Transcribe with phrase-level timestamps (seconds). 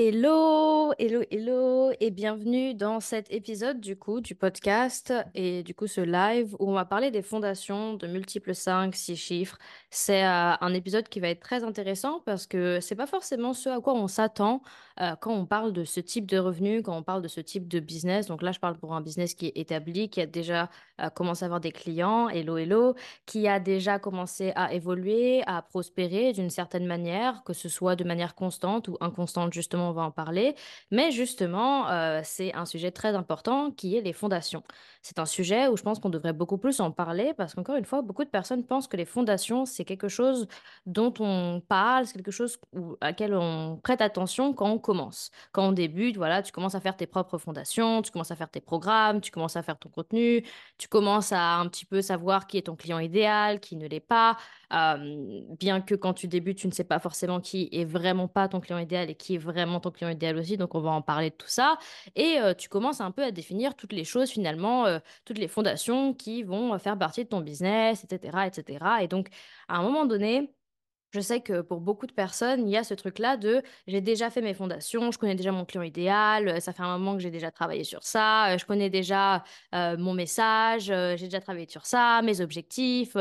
[0.00, 5.88] Hello, hello, hello, et bienvenue dans cet épisode du coup du podcast et du coup
[5.88, 9.58] ce live où on va parler des fondations de multiples 5, 6 chiffres.
[9.90, 13.70] C'est euh, un épisode qui va être très intéressant parce que c'est pas forcément ce
[13.70, 14.62] à quoi on s'attend
[15.00, 17.66] euh, quand on parle de ce type de revenu, quand on parle de ce type
[17.66, 18.26] de business.
[18.26, 20.70] Donc là, je parle pour un business qui est établi, qui a déjà
[21.00, 22.94] euh, commencé à avoir des clients, hello, hello,
[23.26, 28.04] qui a déjà commencé à évoluer, à prospérer d'une certaine manière, que ce soit de
[28.04, 30.54] manière constante ou inconstante justement on va en parler.
[30.90, 34.62] Mais justement, euh, c'est un sujet très important qui est les fondations.
[35.08, 37.86] C'est un sujet où je pense qu'on devrait beaucoup plus en parler parce qu'encore une
[37.86, 40.46] fois, beaucoup de personnes pensent que les fondations, c'est quelque chose
[40.84, 42.58] dont on parle, c'est quelque chose
[43.00, 45.30] à laquelle on prête attention quand on commence.
[45.52, 48.50] Quand on débute, voilà, tu commences à faire tes propres fondations, tu commences à faire
[48.50, 50.44] tes programmes, tu commences à faire ton contenu,
[50.76, 54.00] tu commences à un petit peu savoir qui est ton client idéal, qui ne l'est
[54.00, 54.36] pas.
[54.70, 58.60] Bien que quand tu débutes, tu ne sais pas forcément qui est vraiment pas ton
[58.60, 60.58] client idéal et qui est vraiment ton client idéal aussi.
[60.58, 61.78] Donc, on va en parler de tout ça.
[62.14, 66.42] Et tu commences un peu à définir toutes les choses finalement, toutes les fondations qui
[66.42, 68.86] vont faire partie de ton business, etc., etc.
[69.02, 69.28] Et donc,
[69.68, 70.52] à un moment donné,
[71.10, 74.30] je sais que pour beaucoup de personnes, il y a ce truc-là de j'ai déjà
[74.30, 77.30] fait mes fondations, je connais déjà mon client idéal, ça fait un moment que j'ai
[77.30, 82.40] déjà travaillé sur ça, je connais déjà mon message, j'ai déjà travaillé sur ça, mes
[82.42, 83.16] objectifs,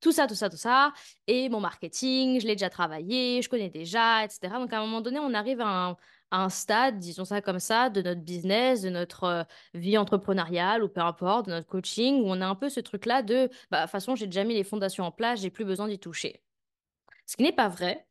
[0.00, 0.92] tout ça, tout ça, tout ça.
[1.26, 4.58] Et mon marketing, je l'ai déjà travaillé, je connais déjà, etc.
[4.58, 5.96] Donc à un moment donné, on arrive à un,
[6.48, 11.00] stade, disons ça comme ça, de notre business, de notre euh, vie entrepreneuriale ou peu
[11.00, 13.92] importe, de notre coaching, où on a un peu ce truc-là de, bah, de toute
[13.92, 16.42] façon, j'ai déjà mis les fondations en place, j'ai plus besoin d'y toucher.
[17.26, 18.06] Ce qui n'est pas vrai.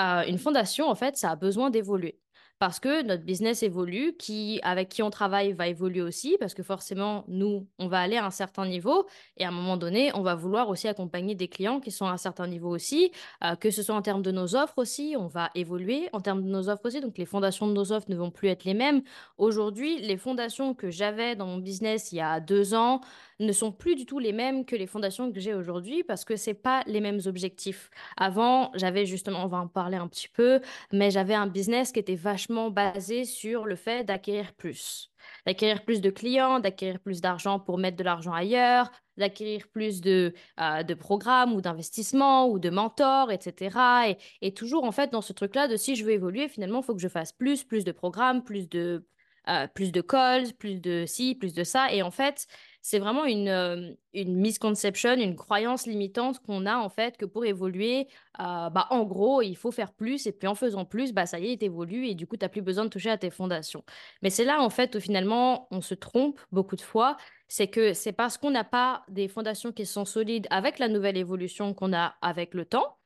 [0.00, 2.21] Euh, une fondation, en fait, ça a besoin d'évoluer
[2.62, 6.62] parce que notre business évolue, qui, avec qui on travaille va évoluer aussi, parce que
[6.62, 10.22] forcément, nous, on va aller à un certain niveau, et à un moment donné, on
[10.22, 13.10] va vouloir aussi accompagner des clients qui sont à un certain niveau aussi,
[13.42, 16.40] euh, que ce soit en termes de nos offres aussi, on va évoluer en termes
[16.40, 18.74] de nos offres aussi, donc les fondations de nos offres ne vont plus être les
[18.74, 19.02] mêmes.
[19.38, 23.00] Aujourd'hui, les fondations que j'avais dans mon business il y a deux ans
[23.40, 26.36] ne sont plus du tout les mêmes que les fondations que j'ai aujourd'hui, parce que
[26.36, 27.90] c'est pas les mêmes objectifs.
[28.16, 30.60] Avant, j'avais justement, on va en parler un petit peu,
[30.92, 35.12] mais j'avais un business qui était vachement basé sur le fait d'acquérir plus.
[35.46, 40.32] D'acquérir plus de clients, d'acquérir plus d'argent pour mettre de l'argent ailleurs, d'acquérir plus de,
[40.60, 44.16] euh, de programmes ou d'investissements ou de mentors, etc.
[44.40, 46.94] Et, toujours, en fait, dans ce truc-là de si je veux évoluer, finalement, il faut
[46.94, 49.06] que je fasse plus, plus de programmes, plus de,
[49.48, 51.92] euh, plus de calls, plus de ci, plus de ça.
[51.92, 52.46] Et en fait,
[52.82, 57.44] c'est vraiment une, euh, une misconception, une croyance limitante qu'on a en fait que pour
[57.44, 58.08] évoluer,
[58.40, 61.38] euh, bah, en gros, il faut faire plus et puis en faisant plus, bah, ça
[61.38, 63.30] y est, tu évolues et du coup, tu n'as plus besoin de toucher à tes
[63.30, 63.84] fondations.
[64.22, 67.16] Mais c'est là en fait où finalement, on se trompe beaucoup de fois.
[67.48, 71.16] C'est que c'est parce qu'on n'a pas des fondations qui sont solides avec la nouvelle
[71.16, 72.96] évolution qu'on a avec le temps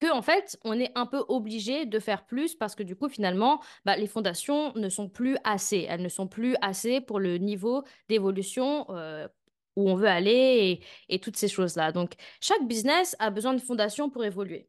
[0.00, 3.08] que en fait, on est un peu obligé de faire plus parce que du coup,
[3.08, 5.86] finalement, bah, les fondations ne sont plus assez.
[5.88, 9.28] Elles ne sont plus assez pour le niveau d'évolution euh,
[9.76, 11.92] où on veut aller et, et toutes ces choses-là.
[11.92, 14.68] Donc, chaque business a besoin de fondations pour évoluer.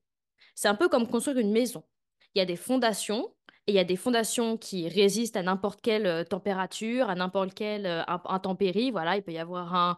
[0.55, 1.83] C'est un peu comme construire une maison.
[2.35, 3.33] Il y a des fondations
[3.67, 7.53] et il y a des fondations qui résistent à n'importe quelle euh, température, à n'importe
[7.53, 8.91] quelle euh, intempérie.
[8.91, 9.97] Voilà, il peut y avoir un,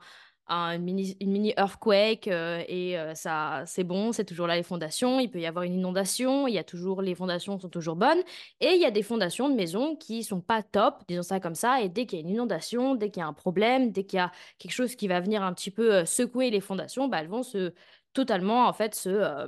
[0.49, 5.19] une mini, earthquake euh, et euh, ça c'est bon, c'est toujours là les fondations.
[5.19, 8.21] Il peut y avoir une inondation, il y a toujours les fondations sont toujours bonnes
[8.59, 11.55] et il y a des fondations de maisons qui sont pas top, disons ça comme
[11.55, 11.81] ça.
[11.81, 14.17] Et dès qu'il y a une inondation, dès qu'il y a un problème, dès qu'il
[14.17, 17.19] y a quelque chose qui va venir un petit peu euh, secouer les fondations, bah,
[17.21, 17.73] elles vont se
[18.13, 19.47] totalement en fait se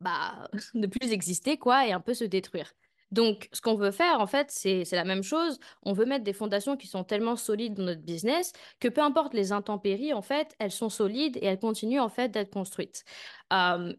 [0.00, 2.72] bah, ne plus exister quoi et un peu se détruire.
[3.10, 5.58] Donc, ce qu'on veut faire, en fait, c'est la même chose.
[5.82, 9.32] On veut mettre des fondations qui sont tellement solides dans notre business que peu importe
[9.34, 13.04] les intempéries, en fait, elles sont solides et elles continuent, en fait, d'être construites.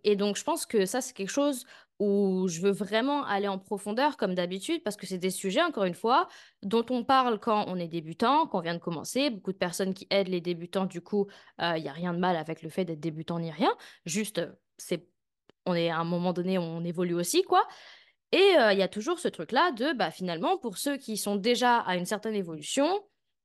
[0.03, 1.65] Et donc, je pense que ça, c'est quelque chose
[1.97, 5.83] où je veux vraiment aller en profondeur, comme d'habitude, parce que c'est des sujets, encore
[5.83, 6.29] une fois,
[6.63, 9.31] dont on parle quand on est débutant, quand on vient de commencer.
[9.31, 11.27] Beaucoup de personnes qui aident les débutants, du coup,
[11.59, 13.75] il n'y a rien de mal avec le fait d'être débutant ni rien.
[14.05, 14.41] Juste,
[14.77, 15.07] c'est
[15.65, 17.67] on est à un moment donné, on évolue aussi, quoi.
[18.31, 21.35] Et euh, il y a toujours ce truc-là de, bah, finalement, pour ceux qui sont
[21.35, 22.87] déjà à une certaine évolution,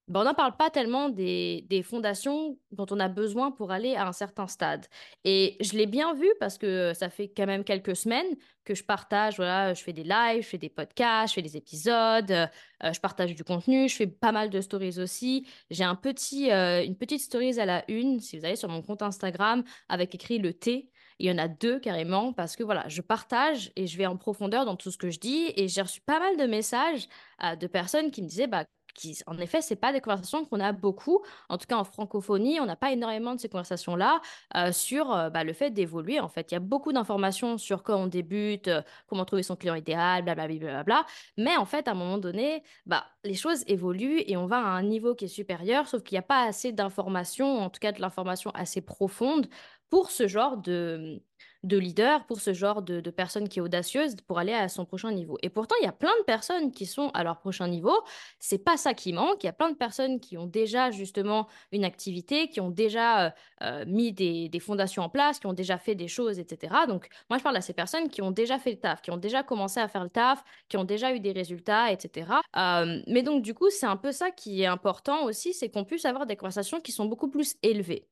[0.08, 4.06] bah, on n'en parle pas tellement des, fondations dont on a besoin pour aller à
[4.06, 4.86] un certain stade.
[5.24, 8.26] Et je l'ai bien vu parce que ça fait quand même quelques semaines
[8.64, 11.56] que je partage, voilà, je fais des lives, je fais des podcasts, je fais des
[11.56, 12.46] épisodes, euh,
[12.92, 15.46] je partage du contenu, je fais pas mal de stories aussi.
[15.70, 18.82] J'ai un petit, euh, une petite stories à la une, si vous allez sur mon
[18.82, 22.88] compte Instagram, avec écrit le T il y en a deux carrément parce que voilà,
[22.88, 25.82] je partage et je vais en profondeur dans tout ce que je dis et j'ai
[25.82, 27.08] reçu pas mal de messages
[27.42, 28.64] euh, de personnes qui me disaient bah
[28.94, 31.22] qui, en effet, c'est pas des conversations qu'on a beaucoup.
[31.48, 34.20] En tout cas, en francophonie, on n'a pas énormément de ces conversations-là
[34.56, 36.20] euh, sur euh, bah, le fait d'évoluer.
[36.20, 38.70] En fait, il y a beaucoup d'informations sur quand on débute,
[39.08, 40.58] comment trouver son client idéal, blablabla.
[40.58, 41.06] Bla, bla, bla,
[41.36, 44.68] Mais en fait, à un moment donné, bah, les choses évoluent et on va à
[44.68, 47.92] un niveau qui est supérieur, sauf qu'il n'y a pas assez d'informations, en tout cas
[47.92, 49.48] de l'information assez profonde
[49.94, 51.22] pour ce genre de,
[51.62, 55.12] de leader, pour ce genre de, personne qui est audacieuse pour aller à son prochain
[55.12, 55.38] niveau.
[55.44, 57.94] Et pourtant, il y a plein de personnes qui sont à leur prochain niveau.
[58.40, 59.44] C'est pas ça qui manque.
[59.44, 63.26] Il y a plein de personnes qui ont déjà justement une activité, qui ont déjà
[63.26, 63.30] euh,
[63.62, 66.74] euh, mis des, des, fondations en place, qui ont déjà fait des choses, etc.
[66.88, 69.16] Donc, moi, je parle à ces personnes qui ont déjà fait le taf, qui ont
[69.16, 72.32] déjà commencé à faire le taf, qui ont déjà eu des résultats, etc.
[72.56, 75.84] Euh, mais donc, du coup, c'est un peu ça qui est important aussi, c'est qu'on
[75.84, 78.08] puisse avoir des conversations qui sont beaucoup plus élevées.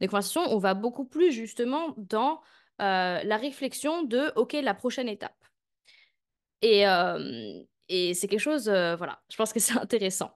[0.00, 2.40] Des conversations, on va beaucoup plus justement dans
[2.80, 5.34] euh, la réflexion de, OK, la prochaine étape.
[6.62, 10.30] Et, euh, et c'est quelque chose, euh, voilà, je pense que c'est intéressant.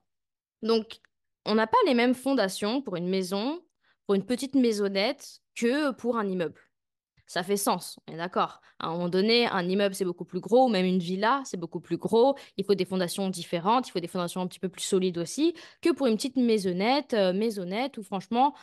[0.62, 1.00] Donc,
[1.44, 3.62] on n'a pas les mêmes fondations pour une maison,
[4.06, 6.60] pour une petite maisonnette, que pour un immeuble.
[7.26, 8.60] Ça fait sens, on est d'accord.
[8.78, 11.80] À un moment donné, un immeuble, c'est beaucoup plus gros, même une villa, c'est beaucoup
[11.80, 12.36] plus gros.
[12.56, 15.54] Il faut des fondations différentes, il faut des fondations un petit peu plus solides aussi,
[15.80, 18.54] que pour une petite maisonnette, maisonnette, où franchement,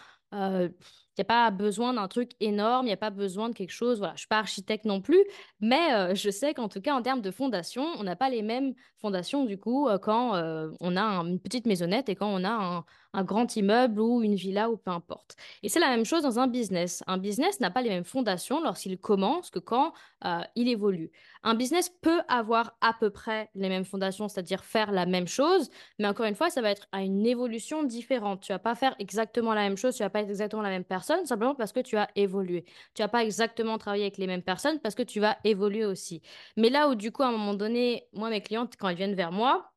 [1.19, 3.99] n'y a pas besoin d'un truc énorme, il n'y a pas besoin de quelque chose.
[3.99, 5.23] Voilà, je suis pas architecte non plus,
[5.59, 8.41] mais euh, je sais qu'en tout cas, en termes de fondation, on n'a pas les
[8.41, 12.43] mêmes fondations du coup euh, quand euh, on a une petite maisonnette et quand on
[12.43, 15.35] a un, un grand immeuble ou une villa ou peu importe.
[15.63, 17.03] Et c'est la même chose dans un business.
[17.07, 19.93] Un business n'a pas les mêmes fondations lorsqu'il commence que quand
[20.25, 21.11] euh, il évolue.
[21.43, 25.69] Un business peut avoir à peu près les mêmes fondations, c'est-à-dire faire la même chose,
[25.97, 28.41] mais encore une fois, ça va être à une évolution différente.
[28.41, 30.83] Tu vas pas faire exactement la même chose, tu vas pas être exactement la même
[30.83, 32.65] personne, simplement parce que tu as évolué.
[32.93, 36.21] Tu vas pas exactement travailler avec les mêmes personnes parce que tu vas évoluer aussi.
[36.57, 39.15] Mais là où du coup, à un moment donné, moi, mes clientes, quand elles viennent
[39.15, 39.71] vers moi,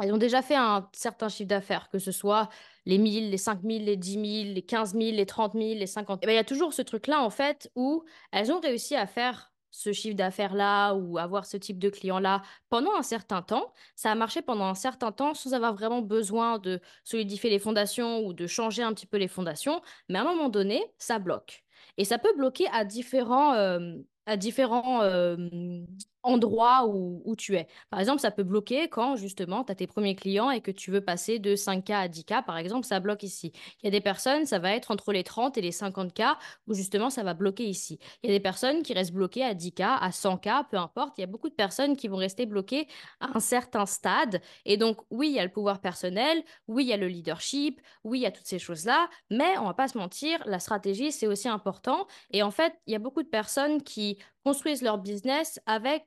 [0.00, 2.48] elles ont déjà fait un certain chiffre d'affaires, que ce soit
[2.86, 6.20] les 1000, les 5000, les 10 000, les 15 000, les 30 000, les 50
[6.20, 6.24] 000.
[6.24, 9.06] Et ben, il y a toujours ce truc-là, en fait, où elles ont réussi à
[9.06, 13.72] faire ce chiffre d'affaires-là ou avoir ce type de client-là pendant un certain temps.
[13.96, 18.20] Ça a marché pendant un certain temps sans avoir vraiment besoin de solidifier les fondations
[18.24, 19.80] ou de changer un petit peu les fondations.
[20.08, 21.64] Mais à un moment donné, ça bloque.
[21.96, 23.94] Et ça peut bloquer à différents, euh,
[24.26, 25.36] à différents euh,
[26.22, 27.66] endroits où, où, tu es.
[27.90, 30.90] Par exemple, ça peut bloquer quand justement tu as tes premiers clients et que tu
[30.90, 33.52] veux passer de 5K à 10K, par exemple, ça bloque ici.
[33.82, 36.36] Il y a des personnes, ça va être entre les 30 et les 50K
[36.66, 37.98] où justement ça va bloquer ici.
[38.22, 41.18] Il y a des personnes qui restent bloquées à 10K, à 100K, peu importe.
[41.18, 42.86] Il y a beaucoup de personnes qui vont rester bloquées
[43.20, 44.40] à un certain stade.
[44.64, 47.80] Et donc, oui, il y a le pouvoir personnel, oui, il y a le leadership,
[48.04, 51.12] oui, il y a toutes ces choses-là, mais on va pas se mentir, la stratégie,
[51.12, 52.06] c'est aussi important.
[52.30, 56.04] Et en fait, il y a beaucoup de personnes qui construisent leur business avec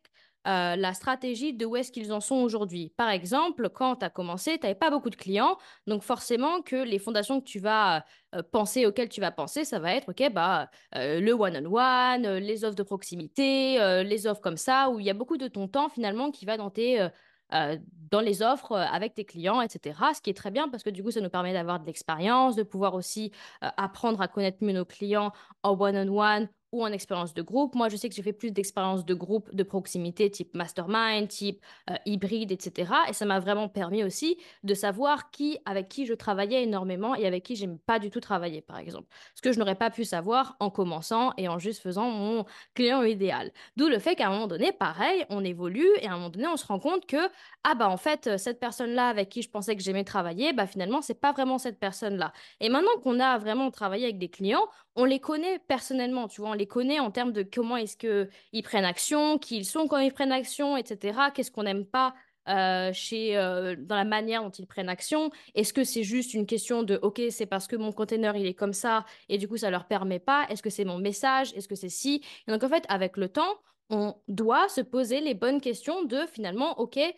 [0.47, 2.93] euh, la stratégie de où est-ce qu'ils en sont aujourd'hui.
[2.97, 6.75] Par exemple, quand tu as commencé, tu n'avais pas beaucoup de clients, donc forcément que
[6.75, 8.05] les fondations que tu vas
[8.35, 12.75] euh, penser, auxquelles tu vas penser, ça va être, bah, euh, le one-on-one, les offres
[12.75, 16.29] de proximité, les offres comme ça, où il y a beaucoup de ton temps finalement
[16.29, 17.07] qui va dans tes...
[17.51, 19.99] dans les offres avec tes clients, etc.
[20.15, 22.55] Ce qui est très bien parce que du coup, ça nous permet d'avoir de l'expérience,
[22.55, 25.31] de pouvoir aussi apprendre à connaître mieux nos clients
[25.63, 27.75] en one-on-one ou en expérience de groupe.
[27.75, 31.61] Moi, je sais que j'ai fait plus d'expériences de groupe de proximité type mastermind, type
[31.89, 32.91] euh, hybride, etc.
[33.09, 37.25] Et ça m'a vraiment permis aussi de savoir qui, avec qui je travaillais énormément et
[37.25, 39.07] avec qui j'aime pas du tout travailler, par exemple.
[39.35, 43.03] Ce que je n'aurais pas pu savoir en commençant et en juste faisant mon client
[43.03, 43.51] idéal.
[43.77, 46.47] D'où le fait qu'à un moment donné, pareil, on évolue et à un moment donné,
[46.47, 47.29] on se rend compte que,
[47.63, 51.01] ah bah en fait, cette personne-là avec qui je pensais que j'aimais travailler, bah finalement,
[51.01, 52.33] c'est pas vraiment cette personne-là.
[52.59, 56.51] Et maintenant qu'on a vraiment travaillé avec des clients, on les connaît personnellement, tu vois,
[56.51, 59.97] on les connaît en termes de comment est-ce qu'ils prennent action, qui ils sont quand
[59.97, 61.19] ils prennent action, etc.
[61.33, 62.13] Qu'est-ce qu'on n'aime pas
[62.47, 65.31] euh, chez, euh, dans la manière dont ils prennent action?
[65.55, 68.53] Est-ce que c'est juste une question de OK, c'est parce que mon container il est
[68.53, 70.45] comme ça et du coup ça leur permet pas?
[70.49, 71.53] Est-ce que c'est mon message?
[71.55, 72.23] Est-ce que c'est si?
[72.47, 73.55] Donc en fait, avec le temps,
[73.89, 77.11] on doit se poser les bonnes questions de finalement OK, euh,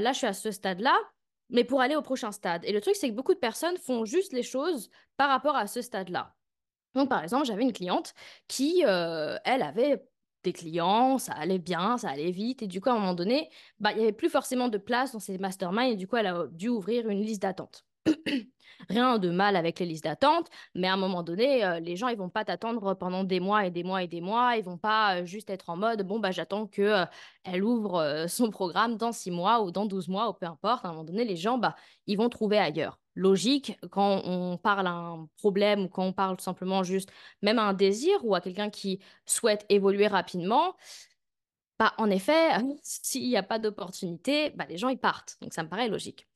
[0.00, 0.96] là je suis à ce stade-là,
[1.50, 2.64] mais pour aller au prochain stade.
[2.64, 5.66] Et le truc, c'est que beaucoup de personnes font juste les choses par rapport à
[5.66, 6.34] ce stade-là.
[6.94, 8.14] Donc, par exemple, j'avais une cliente
[8.48, 10.02] qui, euh, elle, avait
[10.44, 13.48] des clients, ça allait bien, ça allait vite, et du coup, à un moment donné,
[13.78, 16.26] bah, il n'y avait plus forcément de place dans ses masterminds, et du coup, elle
[16.26, 17.84] a dû ouvrir une liste d'attente.
[18.88, 22.08] Rien de mal avec les listes d'attente, mais à un moment donné, euh, les gens,
[22.08, 24.56] ils vont pas t'attendre pendant des mois et des mois et des mois.
[24.56, 27.04] Ils vont pas euh, juste être en mode, bon, bah, j'attends que
[27.44, 30.84] elle ouvre son programme dans six mois ou dans 12 mois ou peu importe.
[30.84, 33.01] À un moment donné, les gens, bah, ils vont trouver ailleurs.
[33.14, 37.10] Logique, quand on parle à un problème ou quand on parle simplement juste
[37.42, 40.74] même à un désir ou à quelqu'un qui souhaite évoluer rapidement,
[41.78, 42.50] bah, en effet,
[42.82, 45.36] s'il n'y a pas d'opportunité, bah, les gens, ils partent.
[45.40, 46.28] Donc, ça me paraît logique.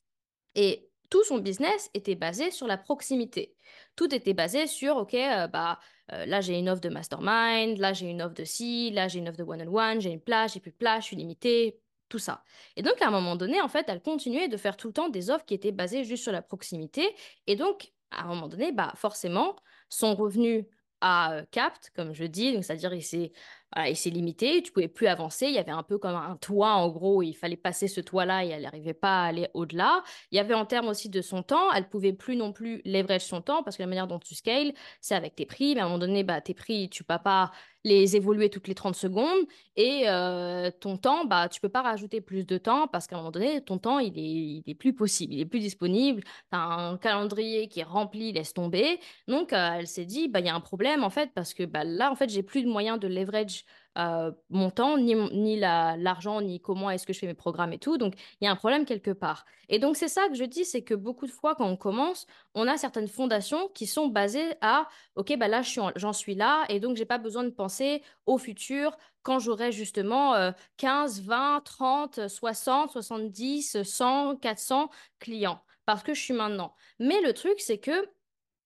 [0.55, 3.55] Et tout son business était basé sur la proximité.
[3.95, 5.79] Tout était basé sur, OK, euh, bah,
[6.11, 9.19] euh, là j'ai une offre de mastermind, là j'ai une offre de ci, là j'ai
[9.19, 11.79] une offre de one-on-one, j'ai une plage, j'ai plus de plage, je suis limitée,
[12.09, 12.43] tout ça.
[12.75, 15.09] Et donc à un moment donné, en fait, elle continuait de faire tout le temps
[15.09, 17.15] des offres qui étaient basées juste sur la proximité.
[17.47, 19.55] Et donc, à un moment donné, bah, forcément,
[19.89, 20.67] son revenu
[21.01, 23.31] à euh, capt, comme je dis, c'est-à-dire il s'est
[23.75, 26.37] voilà, il s'est limité, tu pouvais plus avancer, il y avait un peu comme un
[26.37, 30.03] toit en gros, il fallait passer ce toit-là et elle n'arrivait pas à aller au-delà.
[30.31, 33.25] Il y avait en termes aussi de son temps, elle pouvait plus non plus leverage
[33.25, 35.85] son temps parce que la manière dont tu scales, c'est avec tes prix, mais à
[35.85, 37.51] un moment donné, bah, tes prix, tu peux pas
[37.83, 39.45] les évoluer toutes les 30 secondes
[39.75, 43.19] et euh, ton temps, bah, tu peux pas rajouter plus de temps parce qu'à un
[43.19, 46.29] moment donné, ton temps, il est, il est plus possible, il est plus disponible, tu
[46.51, 48.99] as un calendrier qui est rempli, laisse tomber.
[49.27, 51.63] Donc, euh, elle s'est dit, bah, il y a un problème en fait parce que
[51.63, 53.56] bah, là, en fait, j'ai plus de moyens de leverage
[53.97, 57.79] euh, mon temps, ni, ni l'argent, ni comment est-ce que je fais mes programmes et
[57.79, 57.97] tout.
[57.97, 59.45] Donc, il y a un problème quelque part.
[59.69, 62.27] Et donc, c'est ça que je dis, c'est que beaucoup de fois, quand on commence,
[62.53, 66.79] on a certaines fondations qui sont basées à, OK, bah là, j'en suis, là, et
[66.79, 72.91] donc, j'ai pas besoin de penser au futur quand j'aurai justement 15, 20, 30, 60,
[72.91, 74.89] 70, 100, 400
[75.19, 76.73] clients, parce que je suis maintenant.
[76.99, 78.09] Mais le truc, c'est que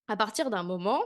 [0.08, 1.02] à partir d'un moment,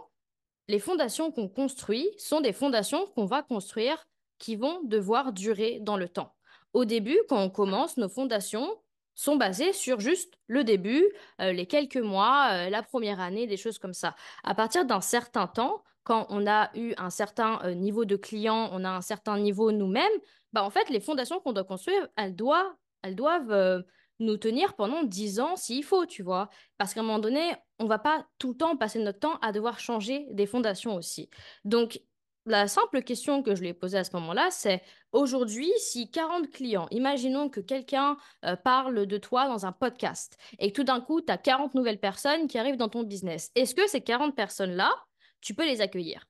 [0.67, 5.97] les fondations qu'on construit sont des fondations qu'on va construire qui vont devoir durer dans
[5.97, 6.35] le temps.
[6.73, 8.69] Au début, quand on commence, nos fondations
[9.15, 11.05] sont basées sur juste le début,
[11.41, 14.15] euh, les quelques mois, euh, la première année, des choses comme ça.
[14.43, 18.69] À partir d'un certain temps, quand on a eu un certain euh, niveau de client,
[18.73, 20.11] on a un certain niveau nous-mêmes,
[20.53, 23.83] bah en fait, les fondations qu'on doit construire, elles doivent, elles doivent
[24.19, 26.49] nous tenir pendant 10 ans s'il faut, tu vois.
[26.77, 29.51] Parce qu'à un moment donné, on va pas tout le temps passer notre temps à
[29.51, 31.29] devoir changer des fondations aussi.
[31.65, 32.01] Donc,
[32.45, 36.51] la simple question que je lui ai posée à ce moment-là, c'est aujourd'hui, si 40
[36.51, 41.01] clients, imaginons que quelqu'un euh, parle de toi dans un podcast et que tout d'un
[41.01, 44.35] coup, tu as 40 nouvelles personnes qui arrivent dans ton business, est-ce que ces 40
[44.35, 44.93] personnes-là,
[45.41, 46.25] tu peux les accueillir?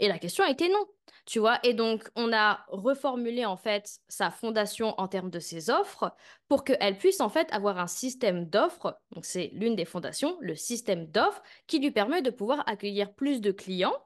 [0.00, 0.84] Et la question a été non,
[1.24, 1.58] tu vois?
[1.62, 6.14] Et donc, on a reformulé en fait sa fondation en termes de ses offres
[6.48, 8.98] pour qu'elle puisse en fait avoir un système d'offres.
[9.12, 13.40] Donc, c'est l'une des fondations, le système d'offres, qui lui permet de pouvoir accueillir plus
[13.40, 13.96] de clients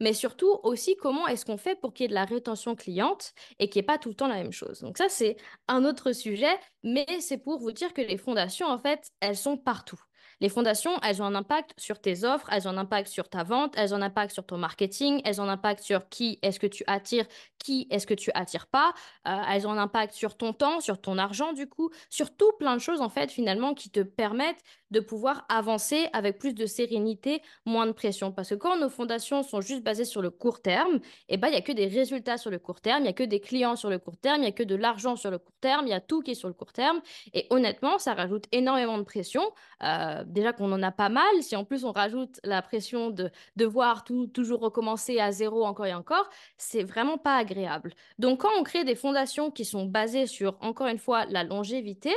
[0.00, 3.32] mais surtout aussi comment est-ce qu'on fait pour qu'il y ait de la rétention cliente
[3.58, 4.80] et qu'il n'y ait pas tout le temps la même chose.
[4.80, 5.36] Donc ça, c'est
[5.68, 9.56] un autre sujet, mais c'est pour vous dire que les fondations, en fait, elles sont
[9.56, 10.00] partout.
[10.40, 13.44] Les fondations, elles ont un impact sur tes offres, elles ont un impact sur ta
[13.44, 16.58] vente, elles ont un impact sur ton marketing, elles ont un impact sur qui est-ce
[16.58, 17.26] que tu attires,
[17.58, 18.94] qui est-ce que tu attires pas,
[19.28, 22.52] euh, elles ont un impact sur ton temps, sur ton argent du coup, sur tout
[22.58, 26.66] plein de choses en fait finalement qui te permettent de pouvoir avancer avec plus de
[26.66, 28.32] sérénité, moins de pression.
[28.32, 31.52] Parce que quand nos fondations sont juste basées sur le court terme, eh ben, il
[31.52, 33.76] n'y a que des résultats sur le court terme, il n'y a que des clients
[33.76, 35.90] sur le court terme, il n'y a que de l'argent sur le court terme, il
[35.90, 37.00] y a tout qui est sur le court terme.
[37.32, 39.42] Et honnêtement, ça rajoute énormément de pression.
[39.82, 43.30] Euh, déjà qu'on en a pas mal, si en plus on rajoute la pression de
[43.56, 47.92] devoir tout, toujours recommencer à zéro encore et encore, c'est vraiment pas agréable.
[48.18, 52.14] Donc quand on crée des fondations qui sont basées sur, encore une fois, la longévité,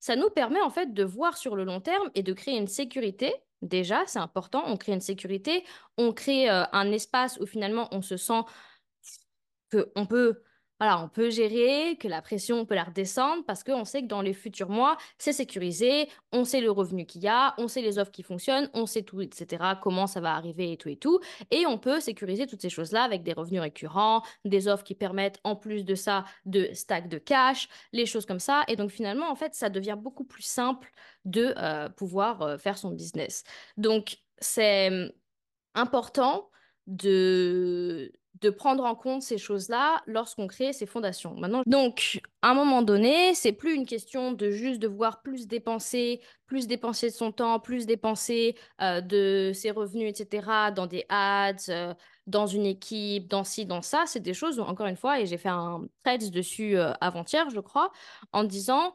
[0.00, 2.66] ça nous permet en fait de voir sur le long terme et de créer une
[2.66, 3.34] sécurité.
[3.62, 5.64] Déjà, c'est important, on crée une sécurité,
[5.98, 8.42] on crée euh, un espace où finalement on se sent
[9.70, 10.42] qu'on peut
[10.80, 14.06] voilà, on peut gérer, que la pression, on peut la redescendre parce qu'on sait que
[14.06, 17.82] dans les futurs mois, c'est sécurisé, on sait le revenu qu'il y a, on sait
[17.82, 20.96] les offres qui fonctionnent, on sait tout, etc., comment ça va arriver et tout et
[20.96, 21.20] tout.
[21.50, 25.38] Et on peut sécuriser toutes ces choses-là avec des revenus récurrents, des offres qui permettent
[25.44, 28.64] en plus de ça de stack de cash, les choses comme ça.
[28.66, 30.90] Et donc finalement, en fait, ça devient beaucoup plus simple
[31.26, 33.44] de euh, pouvoir euh, faire son business.
[33.76, 35.12] Donc c'est hum,
[35.74, 36.48] important
[36.86, 41.34] de de prendre en compte ces choses-là lorsqu'on crée ces fondations.
[41.34, 46.20] Maintenant, donc, à un moment donné, c'est plus une question de juste devoir plus dépenser,
[46.46, 51.68] plus dépenser de son temps, plus dépenser euh, de ses revenus, etc., dans des ads,
[51.68, 51.94] euh,
[52.26, 54.04] dans une équipe, dans ci, dans ça.
[54.06, 57.60] C'est des choses, encore une fois, et j'ai fait un thread dessus euh, avant-hier, je
[57.60, 57.92] crois,
[58.32, 58.94] en disant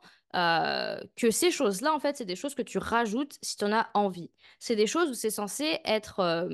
[1.16, 3.88] que ces choses-là, en fait, c'est des choses que tu rajoutes si tu en as
[3.94, 4.32] envie.
[4.60, 6.46] C'est des choses où c'est censé être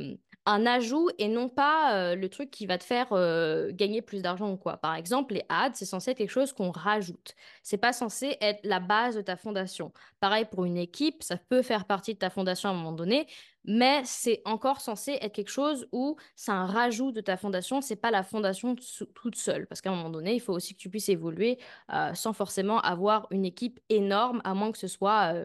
[0.46, 4.22] un ajout et non pas euh, le truc qui va te faire euh, gagner plus
[4.24, 4.78] d'argent ou quoi.
[4.78, 7.36] Par exemple, les ads, c'est censé être quelque chose qu'on rajoute.
[7.62, 9.94] C'est pas censé être la base de ta fondation.
[10.20, 13.28] Pareil pour une équipe, ça peut faire partie de ta fondation à un moment donné,
[13.66, 17.96] mais c'est encore censé être quelque chose où c'est un rajout de ta fondation, c'est
[17.96, 18.76] pas la fondation
[19.14, 19.68] toute seule.
[19.68, 21.60] Parce qu'à un moment donné, il faut aussi que tu puisses évoluer
[21.94, 25.36] euh, sans forcément avoir une équipe énorme, à moins que ce soit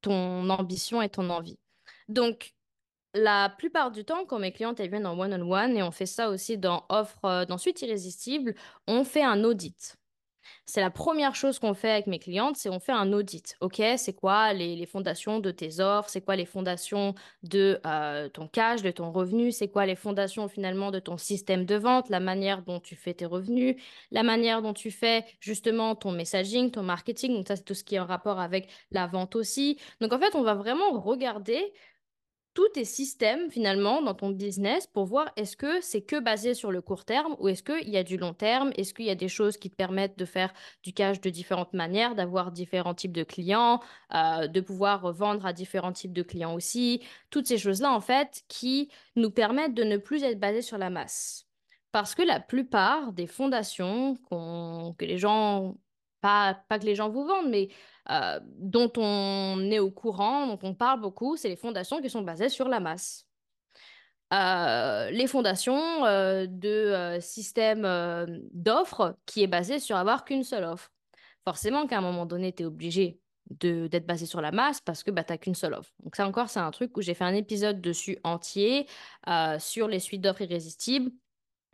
[0.00, 1.58] ton ambition et ton envie.
[2.08, 2.52] Donc,
[3.14, 6.58] la plupart du temps, quand mes clientes viennent en one-on-one, et on fait ça aussi
[6.58, 8.54] dans offre, euh, dans Suite Irrésistible,
[8.86, 9.96] on fait un audit.
[10.64, 13.56] C'est la première chose qu'on fait avec mes clientes, c'est on fait un audit.
[13.60, 16.08] OK, c'est quoi les, les fondations de tes offres?
[16.08, 19.52] C'est quoi les fondations de euh, ton cash, de ton revenu?
[19.52, 22.08] C'est quoi les fondations finalement de ton système de vente?
[22.08, 23.76] La manière dont tu fais tes revenus,
[24.10, 27.34] la manière dont tu fais justement ton messaging, ton marketing?
[27.34, 29.78] Donc ça, c'est tout ce qui est en rapport avec la vente aussi.
[30.00, 31.72] Donc en fait, on va vraiment regarder
[32.54, 36.70] tous tes systèmes finalement dans ton business pour voir est-ce que c'est que basé sur
[36.70, 39.14] le court terme ou est-ce qu'il y a du long terme, est-ce qu'il y a
[39.14, 43.12] des choses qui te permettent de faire du cash de différentes manières, d'avoir différents types
[43.12, 43.80] de clients,
[44.14, 48.42] euh, de pouvoir vendre à différents types de clients aussi, toutes ces choses-là en fait
[48.48, 51.46] qui nous permettent de ne plus être basés sur la masse.
[51.92, 54.16] Parce que la plupart des fondations
[54.98, 55.76] que les gens,
[56.22, 57.68] pas, que les gens vous vendent, mais
[58.10, 62.22] euh, dont on est au courant, dont on parle beaucoup, c'est les fondations qui sont
[62.22, 63.26] basées sur la masse.
[64.32, 67.86] Euh, les fondations euh, de système
[68.52, 70.90] d'offres qui est basé sur avoir qu'une seule offre.
[71.44, 73.18] Forcément qu'à un moment donné, tu es obligé
[73.50, 75.90] d'être basé sur la masse parce que bah, tu n'as qu'une seule offre.
[76.02, 78.86] Donc ça encore, c'est un truc où j'ai fait un épisode dessus entier
[79.58, 81.10] sur les suites d'offres irrésistibles.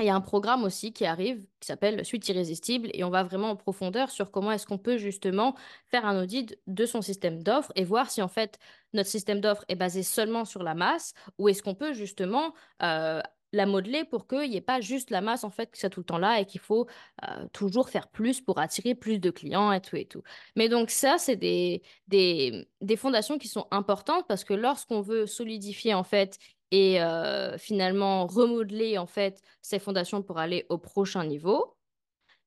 [0.01, 3.25] Il y a un programme aussi qui arrive qui s'appelle Suite irrésistible et on va
[3.25, 5.57] vraiment en profondeur sur comment est-ce qu'on peut justement
[5.89, 8.61] faire un audit de son système d'offres et voir si en fait
[8.93, 13.21] notre système d'offres est basé seulement sur la masse ou est-ce qu'on peut justement euh,
[13.53, 16.01] la modeler pour qu'il n'y ait pas juste la masse en fait qui soit tout
[16.01, 16.87] le temps là et qu'il faut
[17.29, 20.23] euh, toujours faire plus pour attirer plus de clients et tout et tout.
[20.57, 21.83] Mais donc ça, c'est des,
[22.97, 26.39] fondations qui sont importantes parce que lorsqu'on veut solidifier en fait
[26.71, 26.99] et
[27.59, 31.77] finalement remodeler en fait ces fondations pour aller au prochain niveau,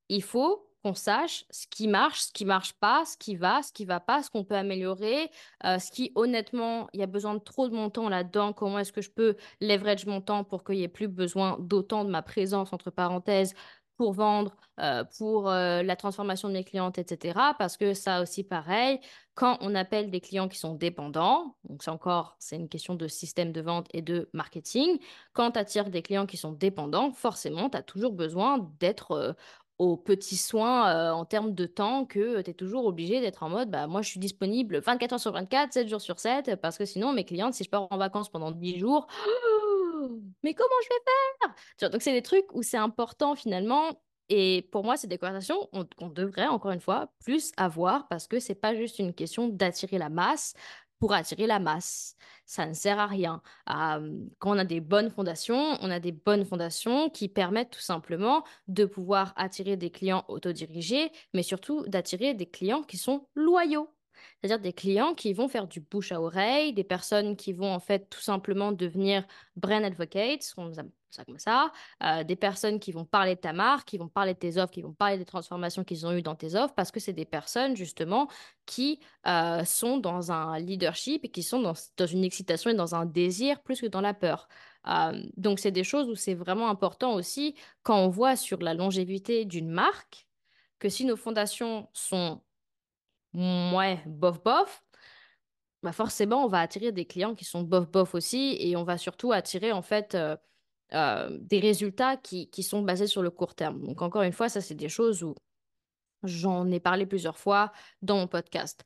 [0.09, 3.71] il faut qu'on sache ce qui marche, ce qui marche pas, ce qui va, ce
[3.71, 5.29] qui va pas, ce qu'on peut améliorer,
[5.63, 8.91] ce qui honnêtement, il y a besoin de trop de mon temps là-dedans, comment est-ce
[8.91, 12.23] que je peux leverage mon temps pour qu'il n'y ait plus besoin d'autant de ma
[12.23, 13.53] présence, entre parenthèses,
[13.97, 17.39] pour vendre, euh, pour euh, la transformation de mes clientes, etc.
[17.57, 18.99] Parce que ça aussi, pareil,
[19.35, 23.07] quand on appelle des clients qui sont dépendants, donc c'est encore, c'est une question de
[23.07, 24.97] système de vente et de marketing,
[25.33, 29.33] quand tu attires des clients qui sont dépendants, forcément, tu as toujours besoin d'être euh,
[29.77, 33.71] aux petits soins en termes de temps que tu es toujours obligé d'être en mode,
[33.71, 36.85] bah, moi je suis disponible 24 heures sur 24, 7 jours sur 7, parce que
[36.85, 39.07] sinon mes clientes, si je pars en vacances pendant 10 jours,
[40.43, 41.01] mais comment je vais
[41.79, 41.89] faire?
[41.89, 44.01] donc, c'est des trucs où c'est important finalement.
[44.29, 48.39] Et pour moi, c'est des conversations qu'on devrait, encore une fois, plus avoir parce que
[48.39, 50.53] c'est pas juste une question d'attirer la masse
[51.01, 52.15] pour attirer la masse.
[52.45, 53.41] Ça ne sert à rien.
[53.65, 58.43] Quand on a des bonnes fondations, on a des bonnes fondations qui permettent tout simplement
[58.67, 63.89] de pouvoir attirer des clients autodirigés, mais surtout d'attirer des clients qui sont loyaux.
[64.39, 67.79] C'est-à-dire des clients qui vont faire du bouche à oreille, des personnes qui vont en
[67.79, 71.71] fait tout simplement devenir brand advocates, on appelle ça comme ça,
[72.03, 74.71] euh, des personnes qui vont parler de ta marque, qui vont parler de tes offres,
[74.71, 77.25] qui vont parler des transformations qu'ils ont eues dans tes offres, parce que c'est des
[77.25, 78.27] personnes justement
[78.65, 83.05] qui euh, sont dans un leadership et qui sont dans, une excitation et dans un
[83.05, 84.47] désir plus que dans la peur.
[84.87, 88.73] Euh, donc c'est des choses où c'est vraiment important aussi quand on voit sur la
[88.73, 90.27] longévité d'une marque
[90.79, 92.41] que si nos fondations sont
[93.33, 94.83] ouais, bof bof,
[95.83, 98.97] bah forcément, on va attirer des clients qui sont bof bof aussi et on va
[98.97, 100.35] surtout attirer en fait euh,
[100.93, 103.81] euh, des résultats qui, qui sont basés sur le court terme.
[103.81, 105.35] Donc encore une fois, ça c'est des choses où
[106.23, 108.83] j'en ai parlé plusieurs fois dans mon podcast.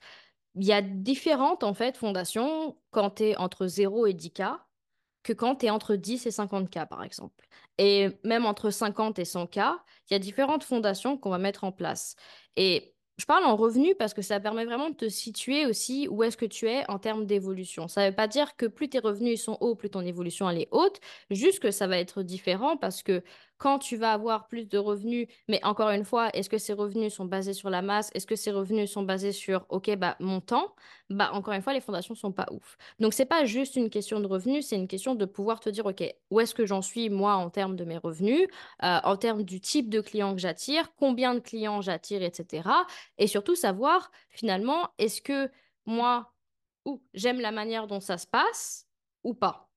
[0.55, 4.57] Il y a différentes en fait fondations quand tu es entre 0 et 10K
[5.23, 7.45] que quand tu es entre 10 et 50K par exemple.
[7.77, 9.75] Et même entre 50 et 100K,
[10.09, 12.15] il y a différentes fondations qu'on va mettre en place.
[12.55, 16.23] Et je parle en revenu parce que ça permet vraiment de te situer aussi où
[16.23, 17.87] est-ce que tu es en termes d'évolution.
[17.87, 20.59] Ça ne veut pas dire que plus tes revenus sont hauts, plus ton évolution elle
[20.59, 20.99] est haute,
[21.29, 23.23] juste que ça va être différent parce que
[23.57, 27.13] quand tu vas avoir plus de revenus, mais encore une fois, est-ce que ces revenus
[27.13, 28.11] sont basés sur la masse?
[28.13, 30.75] Est-ce que ces revenus sont basés sur, OK, bah, mon temps?
[31.09, 32.77] Bah, encore une fois, les fondations sont pas ouf.
[32.99, 35.85] Donc, c'est pas juste une question de revenus, c'est une question de pouvoir te dire,
[35.85, 38.47] OK, où est-ce que j'en suis, moi, en termes de mes revenus,
[38.83, 42.69] euh, en termes du type de clients que j'attire, combien de clients j'attire, etc.
[43.17, 45.49] Et surtout savoir, finalement, est-ce que
[45.85, 46.33] moi,
[47.13, 48.87] j'aime la manière dont ça se passe
[49.23, 49.69] ou pas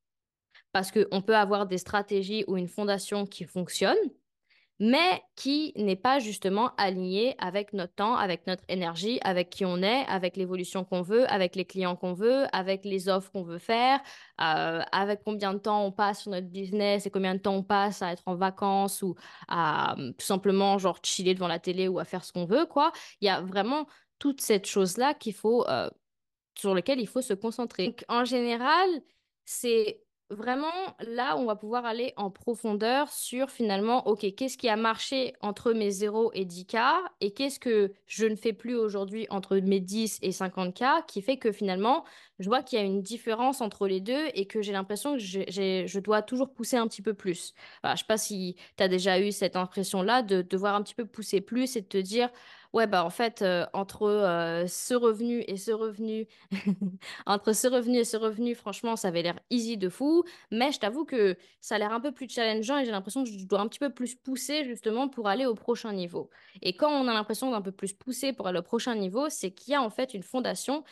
[0.78, 3.96] parce qu'on peut avoir des stratégies ou une fondation qui fonctionne,
[4.78, 9.82] mais qui n'est pas justement alignée avec notre temps, avec notre énergie, avec qui on
[9.82, 13.58] est, avec l'évolution qu'on veut, avec les clients qu'on veut, avec les offres qu'on veut
[13.58, 13.98] faire,
[14.40, 17.64] euh, avec combien de temps on passe sur notre business et combien de temps on
[17.64, 19.16] passe à être en vacances ou
[19.48, 22.66] à euh, tout simplement genre chiller devant la télé ou à faire ce qu'on veut,
[22.66, 22.92] quoi.
[23.20, 23.88] Il y a vraiment
[24.20, 25.90] toute cette chose-là qu'il faut, euh,
[26.56, 27.96] sur laquelle il faut se concentrer.
[28.06, 28.88] en général,
[29.44, 30.66] c'est Vraiment,
[31.00, 35.72] là, on va pouvoir aller en profondeur sur finalement, OK, qu'est-ce qui a marché entre
[35.72, 40.18] mes 0 et 10K et qu'est-ce que je ne fais plus aujourd'hui entre mes 10
[40.20, 42.04] et 50K qui fait que finalement,
[42.40, 45.18] je vois qu'il y a une différence entre les deux et que j'ai l'impression que
[45.18, 47.54] je dois toujours pousser un petit peu plus.
[47.82, 51.06] Je sais pas si tu as déjà eu cette impression-là de devoir un petit peu
[51.06, 52.28] pousser plus et de te dire,
[52.72, 56.26] ouais, bah en fait, entre ce revenu et ce revenu,
[57.26, 60.24] entre ce revenu et ce revenu, franchement, ça avait l'air easy de fou.
[60.50, 63.30] Mais je t'avoue que ça a l'air un peu plus challengeant et j'ai l'impression que
[63.30, 66.30] je dois un petit peu plus pousser justement pour aller au prochain niveau.
[66.62, 69.50] Et quand on a l'impression d'un peu plus pousser pour aller au prochain niveau, c'est
[69.52, 70.84] qu'il y a en fait une fondation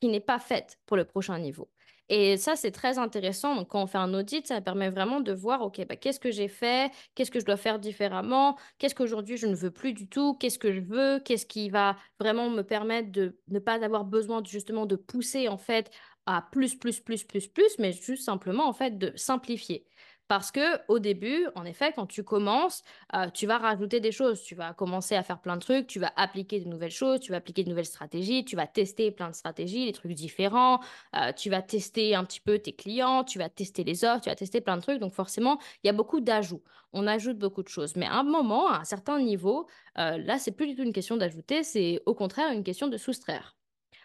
[0.00, 1.70] qui n'est pas faite pour le prochain niveau.
[2.14, 3.54] Et ça, c'est très intéressant.
[3.56, 6.30] Donc, quand on fait un audit, ça permet vraiment de voir, OK, bah, qu'est-ce que
[6.30, 6.92] j'ai fait?
[7.14, 8.58] Qu'est-ce que je dois faire différemment?
[8.78, 10.34] Qu'est-ce qu'aujourd'hui je ne veux plus du tout?
[10.34, 11.20] Qu'est-ce que je veux?
[11.20, 15.56] Qu'est-ce qui va vraiment me permettre de ne pas avoir besoin justement de pousser en
[15.56, 15.90] fait
[16.26, 19.86] à plus, plus, plus, plus, plus, mais juste simplement en fait de simplifier.
[20.32, 22.82] Parce que au début, en effet, quand tu commences,
[23.14, 24.42] euh, tu vas rajouter des choses.
[24.42, 27.32] Tu vas commencer à faire plein de trucs, tu vas appliquer de nouvelles choses, tu
[27.32, 30.80] vas appliquer de nouvelles stratégies, tu vas tester plein de stratégies, des trucs différents.
[31.16, 34.30] euh, tu vas tester un petit peu tes clients, tu vas tester les offres, tu
[34.30, 35.00] vas tester plein de trucs.
[35.00, 36.62] Donc forcément, il y a beaucoup d'ajouts.
[36.94, 37.94] On ajoute beaucoup de choses.
[37.96, 39.66] Mais à un moment, à un certain niveau,
[39.98, 42.96] euh, là, c'est plus du tout une question d'ajouter, c'est au contraire une question de
[42.96, 43.54] soustraire.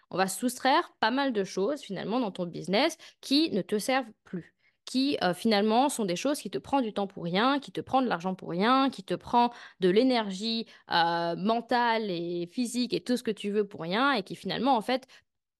[0.09, 4.11] On va soustraire pas mal de choses finalement dans ton business qui ne te servent
[4.25, 4.56] plus,
[4.87, 7.81] qui euh, finalement sont des choses qui te prennent du temps pour rien, qui te
[7.81, 9.49] prennent de l'argent pour rien, qui te prennent
[9.81, 14.23] de l'énergie euh, mentale et physique et tout ce que tu veux pour rien et
[14.23, 15.07] qui finalement en fait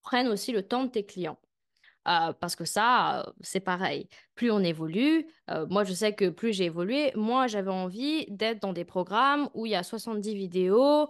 [0.01, 1.37] prennent aussi le temps de tes clients.
[2.07, 4.07] Euh, parce que ça, euh, c'est pareil.
[4.35, 8.61] Plus on évolue, euh, moi je sais que plus j'ai évolué, moi j'avais envie d'être
[8.61, 11.09] dans des programmes où il y a 70 vidéos,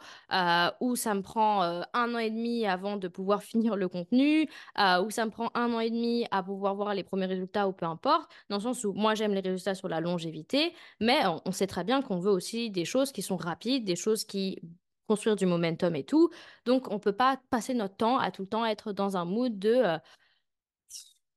[0.82, 5.10] où ça me prend un an et demi avant de pouvoir finir le contenu, où
[5.12, 7.86] ça me prend un an et demi à pouvoir voir les premiers résultats ou peu
[7.86, 11.68] importe, dans le sens où moi j'aime les résultats sur la longévité, mais on, sait
[11.68, 14.60] très bien qu'on veut aussi des choses qui sont rapides, des choses qui
[15.08, 16.30] construire du momentum et tout.
[16.66, 19.58] Donc, on peut pas passer notre temps à tout le temps être dans un mood
[19.58, 20.00] de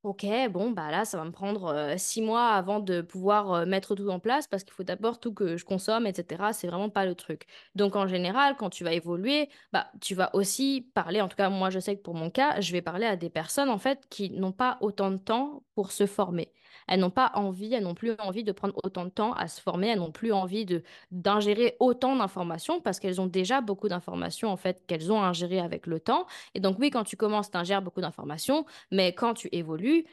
[0.03, 4.09] Ok, bon, bah là, ça va me prendre six mois avant de pouvoir mettre tout
[4.09, 6.55] en place parce qu'il faut d'abord tout que je consomme, etc.
[6.55, 7.47] C'est vraiment pas le truc.
[7.75, 11.51] Donc, en général, quand tu vas évoluer, bah, tu vas aussi parler, en tout cas,
[11.51, 14.07] moi, je sais que pour mon cas, je vais parler à des personnes, en fait,
[14.09, 16.51] qui n'ont pas autant de temps pour se former.
[16.90, 19.62] Elles n'ont pas envie, elles n'ont plus envie de prendre autant de temps à se
[19.62, 24.50] former, elles n'ont plus envie de d'ingérer autant d'informations parce qu'elles ont déjà beaucoup d'informations,
[24.50, 26.26] en fait, qu'elles ont ingérées avec le temps.
[26.55, 28.66] Et donc, oui, quand tu commences, tu ingères beaucoup d'informations.
[28.90, 30.05] Mais quand tu évolues,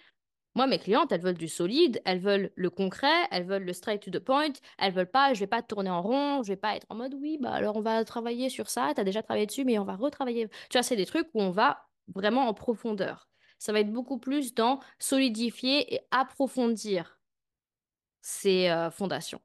[0.55, 4.01] moi, mes clientes, elles veulent du solide, elles veulent le concret, elles veulent le straight
[4.01, 6.75] to the point, elles veulent pas, je vais pas tourner en rond, je vais pas
[6.75, 9.65] être en mode oui, bah alors on va travailler sur ça, t'as déjà travaillé dessus,
[9.65, 10.47] mais on va retravailler.
[10.69, 11.85] Tu vois, c'est des trucs où on va
[12.15, 13.26] vraiment en profondeur.
[13.59, 17.19] Ça va être beaucoup plus dans solidifier et approfondir
[18.21, 19.41] ces euh, fondations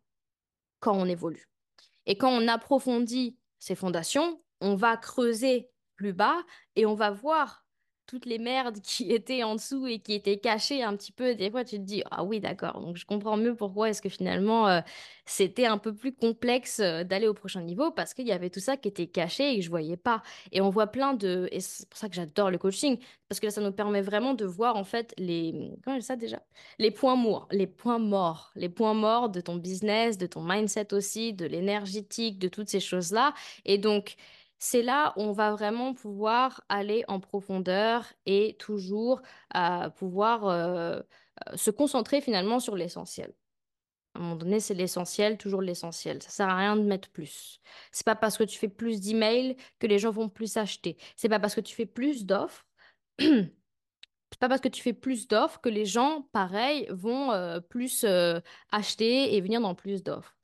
[0.81, 1.49] quand on évolue.
[2.07, 6.43] Et quand on approfondit ces fondations, on va creuser plus bas
[6.75, 7.65] et on va voir
[8.07, 11.35] toutes les merdes qui étaient en dessous et qui étaient cachées un petit peu.
[11.35, 14.09] Des fois, tu te dis, ah oui, d'accord, donc je comprends mieux pourquoi est-ce que
[14.09, 14.81] finalement euh,
[15.25, 18.61] c'était un peu plus complexe euh, d'aller au prochain niveau parce qu'il y avait tout
[18.61, 20.23] ça qui était caché et que je voyais pas.
[20.53, 21.49] Et on voit plein de...
[21.53, 24.35] Et c'est pour ça que j'adore le coaching, parce que là, ça nous permet vraiment
[24.35, 25.73] de voir en fait les...
[25.85, 26.43] Comment ça déjà?
[26.79, 30.93] Les points morts, les points morts, les points morts de ton business, de ton mindset
[30.93, 33.35] aussi, de l'énergétique, de toutes ces choses-là.
[33.65, 34.17] Et donc,
[34.63, 39.21] c'est là où on va vraiment pouvoir aller en profondeur et toujours
[39.57, 41.01] euh, pouvoir euh,
[41.49, 43.35] euh, se concentrer finalement sur l'essentiel.
[44.15, 46.23] À un moment donné, c'est l'essentiel, toujours l'essentiel.
[46.23, 47.61] Ça sert à rien de mettre plus.
[47.91, 50.97] C'est pas parce que tu fais plus d'emails que les gens vont plus acheter.
[51.17, 52.65] C'est pas parce que tu fais plus d'offres
[53.19, 58.07] C'est pas parce que tu fais plus d'offres que les gens, pareil, vont plus
[58.71, 60.37] acheter et venir dans plus d'offres.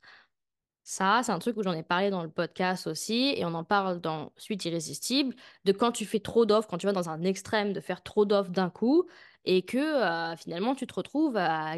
[0.90, 3.62] Ça, c'est un truc où j'en ai parlé dans le podcast aussi, et on en
[3.62, 7.24] parle dans Suite Irrésistible, de quand tu fais trop d'offres, quand tu vas dans un
[7.24, 9.06] extrême de faire trop d'offres d'un coup,
[9.44, 11.74] et que euh, finalement tu te retrouves à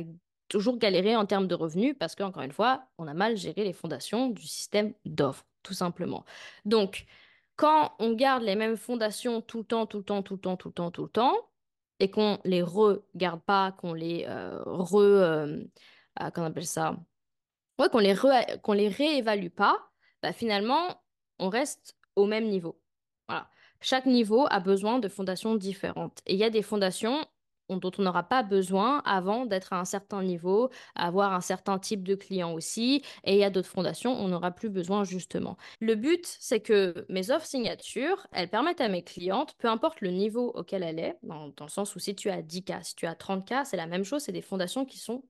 [0.46, 3.72] toujours galérer en termes de revenus, parce qu'encore une fois, on a mal géré les
[3.72, 6.24] fondations du système d'offres, tout simplement.
[6.64, 7.06] Donc,
[7.56, 10.56] quand on garde les mêmes fondations tout le temps, tout le temps, tout le temps,
[10.56, 11.34] tout le temps, tout le temps,
[11.98, 14.94] et qu'on les regarde pas, qu'on les euh, re...
[14.94, 15.64] euh,
[16.14, 16.96] ah, qu'on appelle ça?
[17.88, 18.14] Qu'on les,
[18.74, 19.90] les réévalue pas,
[20.22, 21.02] bah finalement,
[21.38, 22.80] on reste au même niveau.
[23.28, 23.48] Voilà.
[23.80, 26.20] Chaque niveau a besoin de fondations différentes.
[26.26, 27.24] Et il y a des fondations
[27.78, 32.02] dont on n'aura pas besoin avant d'être à un certain niveau, avoir un certain type
[32.02, 33.02] de client aussi.
[33.24, 35.56] Et il y a d'autres fondations, on n'aura plus besoin justement.
[35.80, 40.10] Le but, c'est que mes offres signatures, elles permettent à mes clientes, peu importe le
[40.10, 43.06] niveau auquel elle est, dans, dans le sens où si tu as 10K, si tu
[43.06, 45.22] as 30K, c'est la même chose, c'est des fondations qui sont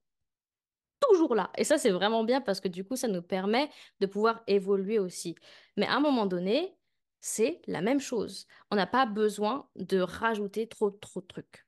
[1.01, 1.51] toujours là.
[1.57, 4.99] Et ça, c'est vraiment bien parce que du coup, ça nous permet de pouvoir évoluer
[4.99, 5.35] aussi.
[5.77, 6.77] Mais à un moment donné,
[7.21, 8.47] c'est la même chose.
[8.71, 11.67] On n'a pas besoin de rajouter trop, trop de trucs.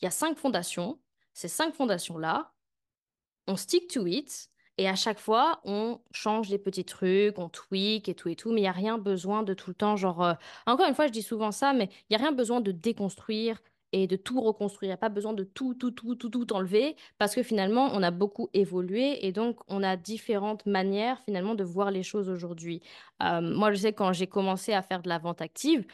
[0.00, 1.00] Il y a cinq fondations.
[1.32, 2.52] Ces cinq fondations-là,
[3.46, 4.50] on stick to it.
[4.76, 8.50] Et à chaque fois, on change des petits trucs, on tweak et tout et tout,
[8.50, 10.22] mais il n'y a rien besoin de tout le temps, genre...
[10.22, 10.34] euh,
[10.66, 13.60] Encore une fois, je dis souvent ça, mais il n'y a rien besoin de déconstruire
[13.94, 14.88] et de tout reconstruire.
[14.88, 17.90] Il n'y a pas besoin de tout, tout, tout, tout, tout enlever, parce que finalement,
[17.92, 22.28] on a beaucoup évolué et donc on a différentes manières finalement de voir les choses
[22.28, 22.82] aujourd'hui.
[23.22, 25.86] Euh, moi, je sais quand j'ai commencé à faire de la vente active,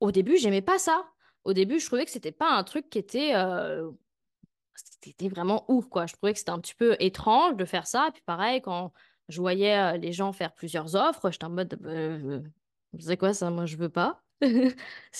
[0.00, 1.04] au début, j'aimais pas ça.
[1.44, 3.34] Au début, je trouvais que c'était pas un truc qui était...
[3.36, 3.90] euh,
[4.74, 6.06] c'était vraiment ouf, quoi.
[6.06, 8.08] Je trouvais que c'était un petit peu étrange de faire ça.
[8.12, 8.92] Puis pareil, quand
[9.28, 12.40] je voyais euh, les gens faire plusieurs offres, j'étais en mode, euh,
[12.98, 13.50] c'est quoi ça?
[13.50, 14.23] Moi, je veux pas.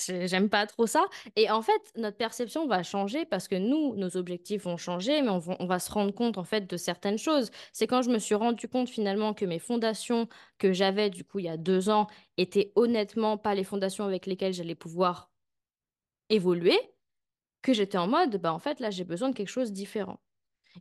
[0.07, 1.07] J'ai- J'aime pas trop ça.
[1.37, 5.29] Et en fait, notre perception va changer parce que nous, nos objectifs vont changer, mais
[5.31, 7.51] on va, on va se rendre compte en fait de certaines choses.
[7.73, 11.39] C'est quand je me suis rendu compte finalement que mes fondations que j'avais du coup
[11.39, 15.31] il y a deux ans étaient honnêtement pas les fondations avec lesquelles j'allais pouvoir
[16.29, 16.79] évoluer,
[17.63, 20.21] que j'étais en mode, bah en fait là j'ai besoin de quelque chose de différent.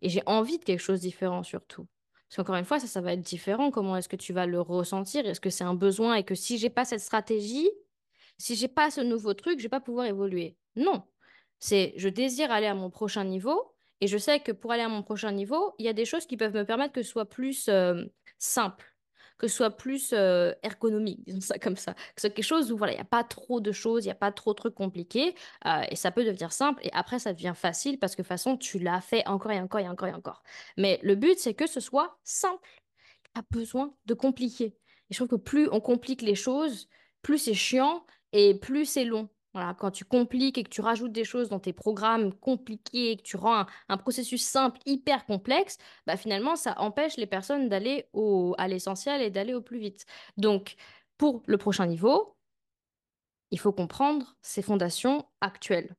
[0.01, 1.87] Et j'ai envie de quelque chose de différent surtout.
[2.29, 3.71] Parce qu'encore une fois, ça, ça va être différent.
[3.71, 5.25] Comment est-ce que tu vas le ressentir?
[5.27, 6.15] Est-ce que c'est un besoin?
[6.15, 7.69] Et que si j'ai pas cette stratégie,
[8.43, 10.57] si j'ai pas ce nouveau truc, je vais pas pouvoir évoluer?
[10.75, 11.03] Non.
[11.59, 14.89] C'est je désire aller à mon prochain niveau et je sais que pour aller à
[14.89, 17.29] mon prochain niveau, il y a des choses qui peuvent me permettre que ce soit
[17.29, 18.03] plus euh,
[18.37, 18.85] simple,
[19.37, 21.93] que ce soit plus euh, ergonomique, disons ça comme ça.
[21.93, 24.07] Que ce soit quelque chose où voilà, il n'y a pas trop de choses, il
[24.07, 27.19] n'y a pas trop de trucs compliqués euh, et ça peut devenir simple et après
[27.19, 29.87] ça devient facile parce que de toute façon tu l'as fait encore et encore et
[29.87, 30.43] encore et encore.
[30.75, 32.67] Mais le but c'est que ce soit simple,
[33.33, 34.75] pas besoin de compliquer.
[35.09, 36.89] Et je trouve que plus on complique les choses,
[37.21, 39.29] plus c'est chiant et plus c'est long.
[39.53, 43.17] Voilà, quand tu compliques et que tu rajoutes des choses dans tes programmes compliqués et
[43.17, 48.09] que tu rends un, processus simple hyper complexe, bah finalement ça empêche les personnes d'aller
[48.57, 50.05] à l'essentiel et d'aller au plus vite.
[50.37, 50.75] Donc,
[51.17, 52.35] pour le prochain niveau,
[53.51, 55.95] il faut comprendre ces fondations actuelles.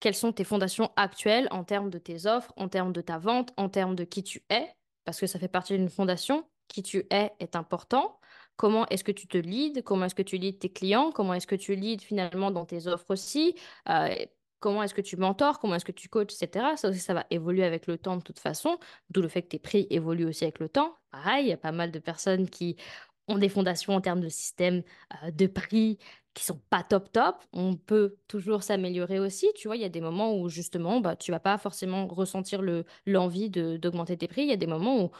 [0.00, 3.52] Quelles sont tes fondations actuelles en termes de tes offres, en termes de ta vente,
[3.56, 6.46] en termes de qui tu es, parce que ça fait partie d'une fondation.
[6.68, 8.19] Qui tu es est important.
[8.60, 9.80] Comment est-ce que tu te leads?
[9.82, 11.12] Comment est-ce que tu leads tes clients?
[11.12, 13.54] Comment est-ce que tu leads finalement dans tes offres aussi?
[13.88, 14.14] Euh,
[14.58, 15.60] comment est-ce que tu mentors?
[15.60, 16.66] Comment est-ce que tu coaches, etc.
[16.76, 18.76] Ça aussi, ça va évoluer avec le temps de toute façon,
[19.08, 20.94] d'où le fait que tes prix évoluent aussi avec le temps.
[21.10, 22.76] Pareil, il y a pas mal de personnes qui
[23.28, 24.82] ont des fondations en termes de système,
[25.24, 25.96] euh, de prix,
[26.34, 29.48] qui sont pas top top, on peut toujours s'améliorer aussi.
[29.56, 32.60] Tu vois, il y a des moments où justement, bah, tu vas pas forcément ressentir
[32.60, 34.42] le, l'envie d'augmenter tes prix.
[34.42, 35.10] Il y a des moments où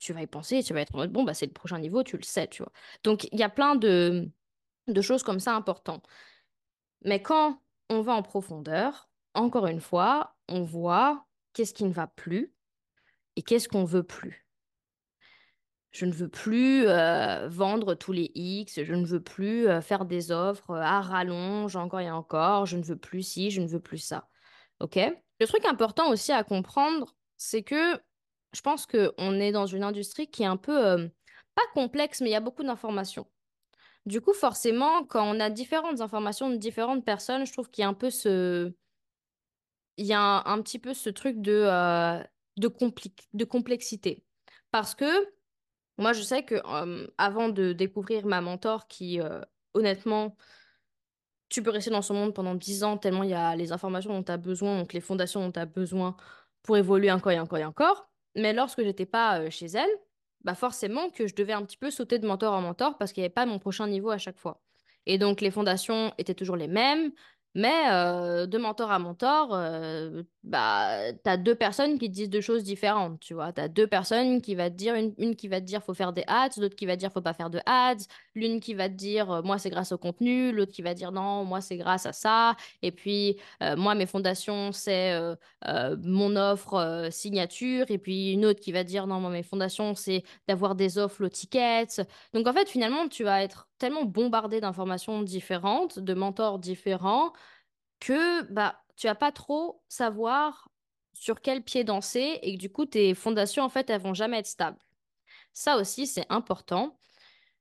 [0.00, 2.02] tu vas y penser tu vas être en mode, bon, bah, c'est le prochain niveau,
[2.02, 2.72] tu le sais, tu vois.
[3.04, 4.28] Donc, il y a plein de,
[4.88, 6.06] de choses comme ça importantes.
[7.04, 12.06] Mais quand on va en profondeur, encore une fois, on voit qu'est-ce qui ne va
[12.06, 12.54] plus
[13.36, 14.46] et qu'est-ce qu'on veut plus.
[15.92, 20.04] Je ne veux plus euh, vendre tous les X, je ne veux plus euh, faire
[20.04, 23.66] des offres euh, à rallonge encore et encore, je ne veux plus ci, je ne
[23.66, 24.28] veux plus ça.
[24.78, 24.96] OK?
[24.96, 28.00] Le truc important aussi à comprendre, c'est que
[28.52, 31.08] je pense qu'on est dans une industrie qui est un peu, euh,
[31.54, 33.26] pas complexe, mais il y a beaucoup d'informations.
[34.06, 37.84] Du coup, forcément, quand on a différentes informations de différentes personnes, je trouve qu'il y
[37.84, 38.72] a un peu ce,
[39.96, 42.22] il y a un, petit peu ce truc de, euh,
[42.56, 44.24] de, compli- de complexité.
[44.70, 45.06] Parce que
[45.98, 49.20] moi, je sais que euh, avant de découvrir ma mentor, qui
[49.74, 50.36] honnêtement,
[51.50, 54.12] tu peux rester dans ce monde pendant 10 ans tellement il y a les informations
[54.12, 56.16] dont tu as besoin, donc les fondations dont tu as besoin
[56.62, 58.09] pour évoluer encore et encore et encore.
[58.36, 59.90] Mais lorsque j'étais pas chez elle,
[60.42, 63.22] bah forcément que je devais un petit peu sauter de mentor en mentor parce qu'il
[63.22, 64.62] n'y avait pas mon prochain niveau à chaque fois.
[65.06, 67.12] Et donc les fondations étaient toujours les mêmes,
[67.54, 72.40] mais euh, de mentor à mentor, euh, bah t'as deux personnes qui te disent deux
[72.40, 73.52] choses différentes, tu vois.
[73.52, 76.12] T'as deux personnes qui va te dire, une, une qui va te dire faut faire
[76.12, 78.88] des ads, l'autre qui va te dire faut pas faire de ads, l'une qui va
[78.88, 81.76] te dire euh, moi c'est grâce au contenu, l'autre qui va dire non, moi c'est
[81.76, 83.36] grâce à ça, et puis
[83.76, 85.18] moi mes fondations c'est
[86.02, 90.22] mon offre signature, et puis une autre qui va dire non, moi mes fondations c'est
[90.48, 92.02] d'avoir des offres low tickets.
[92.34, 97.32] Donc en fait finalement tu vas être tellement bombardé d'informations différentes, de mentors différents
[98.00, 100.68] que bah tu vas pas trop savoir
[101.14, 104.38] sur quel pied danser et que du coup tes fondations en fait elles vont jamais
[104.38, 104.78] être stables.
[105.52, 106.96] Ça aussi c'est important.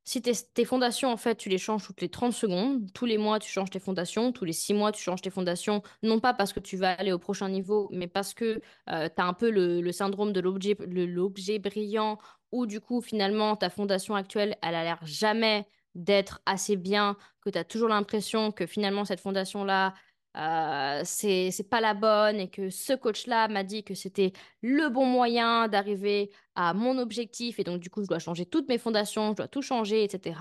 [0.05, 3.37] Si tes, fondations, en fait, tu les changes toutes les 30 secondes, tous les mois,
[3.37, 6.51] tu changes tes fondations, tous les 6 mois, tu changes tes fondations, non pas parce
[6.51, 8.55] que tu vas aller au prochain niveau, mais parce que
[8.87, 12.17] tu as un peu le, syndrome de l'objet brillant,
[12.51, 17.49] où du coup, finalement, ta fondation actuelle, elle a l'air jamais d'être assez bien, que
[17.49, 19.93] tu as toujours l'impression que finalement, cette fondation-là,
[20.37, 25.05] euh, c'est, pas la bonne et que ce coach-là m'a dit que c'était le bon
[25.05, 29.31] moyen d'arriver à mon objectif et donc du coup je dois changer toutes mes fondations,
[29.31, 30.39] je dois tout changer, etc.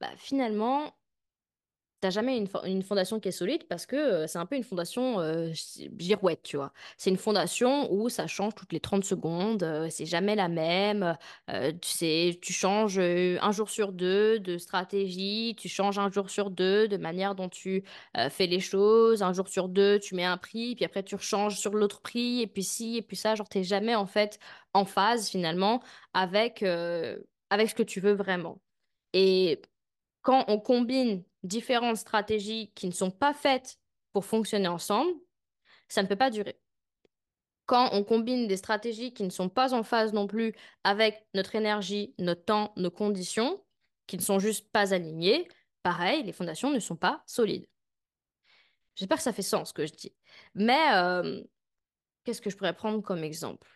[0.00, 0.94] Bah, finalement,
[2.04, 4.56] T'as jamais une, fo- une fondation qui est solide parce que euh, c'est un peu
[4.56, 5.50] une fondation euh,
[5.98, 6.70] girouette, tu vois.
[6.98, 11.16] C'est une fondation où ça change toutes les 30 secondes, euh, c'est jamais la même.
[11.50, 16.50] euh, tu changes euh, un jour sur deux de stratégie, tu changes un jour sur
[16.50, 17.84] deux de manière dont tu
[18.30, 21.56] fais les choses, un jour sur deux tu mets un prix, puis après tu rechanges
[21.58, 24.38] sur l'autre prix, et puis ci, et puis ça, genre t'es jamais en fait
[24.74, 26.62] en phase finalement avec,
[27.50, 28.60] avec ce que tu veux vraiment.
[29.14, 29.62] Et
[30.24, 33.78] quand on combine différentes stratégies qui ne sont pas faites
[34.12, 35.12] pour fonctionner ensemble,
[35.86, 36.58] ça ne peut pas durer.
[37.66, 41.54] Quand on combine des stratégies qui ne sont pas en phase non plus avec notre
[41.54, 43.62] énergie, notre temps, nos conditions,
[44.06, 45.46] qui ne sont juste pas alignées,
[45.82, 47.66] pareil, les fondations ne sont pas solides.
[48.96, 50.14] J'espère que ça fait sens ce que je dis.
[50.54, 51.42] Mais euh,
[52.24, 53.68] qu'est-ce que je pourrais prendre comme exemple?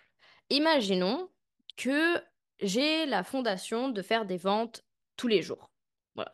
[0.49, 1.29] Imaginons
[1.77, 2.23] que
[2.61, 4.83] j'ai la fondation de faire des ventes
[5.17, 5.71] tous les jours.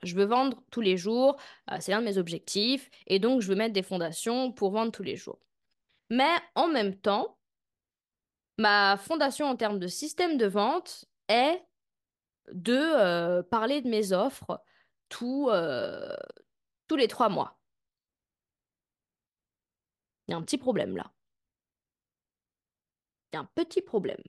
[0.02, 1.36] Je veux vendre tous les jours,
[1.70, 4.92] euh, c'est l'un de mes objectifs, et donc je veux mettre des fondations pour vendre
[4.92, 5.40] tous les jours.
[6.10, 7.38] Mais en même temps,
[8.58, 11.62] ma fondation en termes de système de vente est
[12.52, 14.62] de euh, parler de mes offres
[15.22, 16.16] euh,
[16.88, 17.58] tous les trois mois.
[20.26, 21.12] Il y a un petit problème là.
[23.32, 24.22] Il y a un petit problème.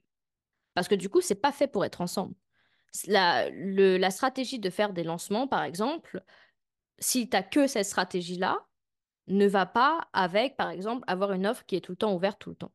[0.74, 2.34] Parce que du coup, c'est pas fait pour être ensemble.
[3.06, 6.22] La, stratégie de faire des lancements, par exemple,
[6.98, 8.66] si tu que cette stratégie-là,
[9.28, 12.38] ne va pas avec, par exemple, avoir une offre qui est tout le temps ouverte
[12.38, 12.72] tout le temps.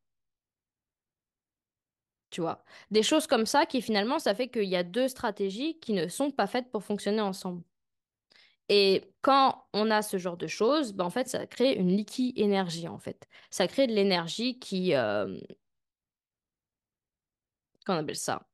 [2.29, 2.63] Tu vois?
[2.91, 6.07] Des choses comme ça qui finalement, ça fait qu'il y a deux stratégies qui ne
[6.07, 7.63] sont pas faites pour fonctionner ensemble.
[8.69, 12.37] Et quand on a ce genre de choses, ben en fait, ça crée une liquide
[12.39, 13.27] énergie, en fait.
[13.49, 14.95] Ça crée de l'énergie qui...
[14.95, 15.37] Euh,
[17.85, 18.47] qu'on appelle ça?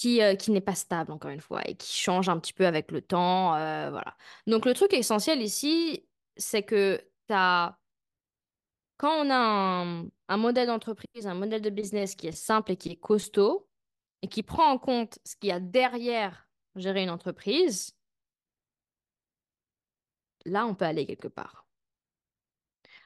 [0.00, 2.66] Qui, euh, qui n'est pas stable, encore une fois, et qui change un petit peu
[2.66, 3.54] avec le temps.
[3.56, 4.16] euh, voilà.
[4.46, 6.08] Donc, le truc essentiel ici,
[6.38, 7.76] c'est que t'as
[8.96, 12.76] Quand on a un, un modèle d'entreprise, un modèle de business qui est simple et
[12.76, 13.68] qui est costaud
[14.22, 17.92] et qui prend en compte ce qu'il y a derrière gérer une entreprise,
[20.44, 21.66] là, on peut aller quelque part.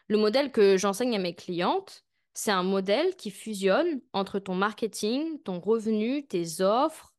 [0.08, 2.04] Le modèle que j'enseigne à mes clientes,
[2.34, 7.14] c'est un modèle qui fusionne entre ton marketing, ton revenu, tes offres,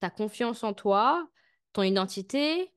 [0.00, 1.28] ta confiance en toi,
[1.72, 2.70] ton identité,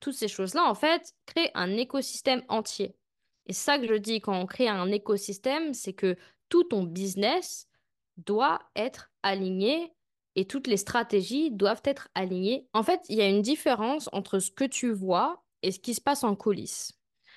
[0.00, 2.96] toutes ces choses-là, en fait, créent un écosystème entier.
[3.46, 6.16] Et ça que je dis quand on crée un écosystème, c'est que
[6.48, 7.68] tout ton business
[8.16, 9.92] doit être aligné
[10.36, 12.68] et toutes les stratégies doivent être alignées.
[12.72, 15.94] En fait, il y a une différence entre ce que tu vois et ce qui
[15.94, 16.95] se passe en coulisses.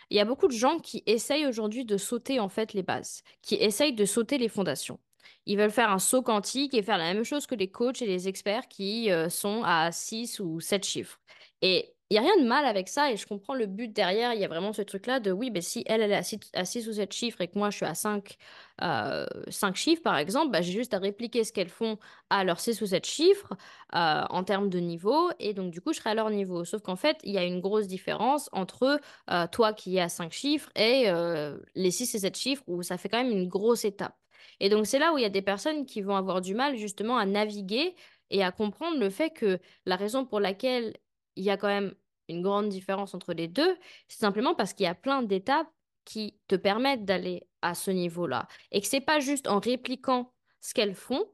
[0.09, 3.23] Il y a beaucoup de gens qui essayent aujourd'hui de sauter en fait les bases,
[3.41, 4.99] qui essayent de sauter les fondations.
[5.45, 8.05] Ils veulent faire un saut quantique et faire la même chose que les coachs et
[8.05, 11.19] les experts qui euh, sont à 6 ou 7 chiffres.
[11.61, 14.33] Et il n'y a rien de mal avec ça et je comprends le but derrière.
[14.33, 16.65] Il y a vraiment ce truc-là de oui, ben si elle, est à 6, à
[16.65, 18.35] 6 ou 7 chiffres et que moi je suis à 5,
[18.81, 21.99] euh, 5 chiffres par exemple, bah, j'ai juste à répliquer ce qu'elles font
[22.31, 23.53] à leurs 6 ou 7 chiffres
[23.95, 26.65] euh, en termes de niveau et donc du coup je serai à leur niveau.
[26.65, 30.09] Sauf qu'en fait, il y a une grosse différence entre euh, toi qui es à
[30.09, 33.47] 5 chiffres et euh, les 6 et 7 chiffres où ça fait quand même une
[33.47, 34.17] grosse étape.
[34.59, 36.75] Et donc c'est là où il y a des personnes qui vont avoir du mal
[36.75, 37.95] justement à naviguer
[38.31, 40.93] et à comprendre le fait que la raison pour laquelle
[41.39, 41.95] il y a quand même
[42.27, 45.69] une grande différence entre les deux, c'est simplement parce qu'il y a plein d'étapes
[46.05, 48.47] qui te permettent d'aller à ce niveau-là.
[48.71, 51.25] Et que c'est pas juste en répliquant ce qu'elles font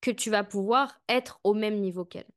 [0.00, 2.28] que tu vas pouvoir être au même niveau qu'elles.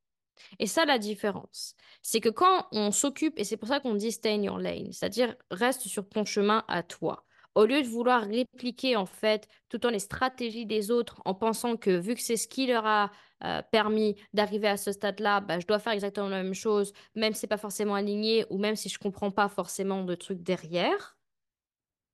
[0.58, 4.12] Et ça, la différence, c'est que quand on s'occupe, et c'est pour ça qu'on dit
[4.12, 7.26] stay in your lane, c'est-à-dire reste sur ton chemin à toi.
[7.56, 11.34] Au lieu de vouloir répliquer en fait tout le temps les stratégies des autres en
[11.34, 13.12] pensant que vu que c'est ce qui leur a
[13.44, 17.34] euh, permis d'arriver à ce stade-là, bah, je dois faire exactement la même chose, même
[17.34, 21.18] si c'est pas forcément aligné ou même si je comprends pas forcément de trucs derrière,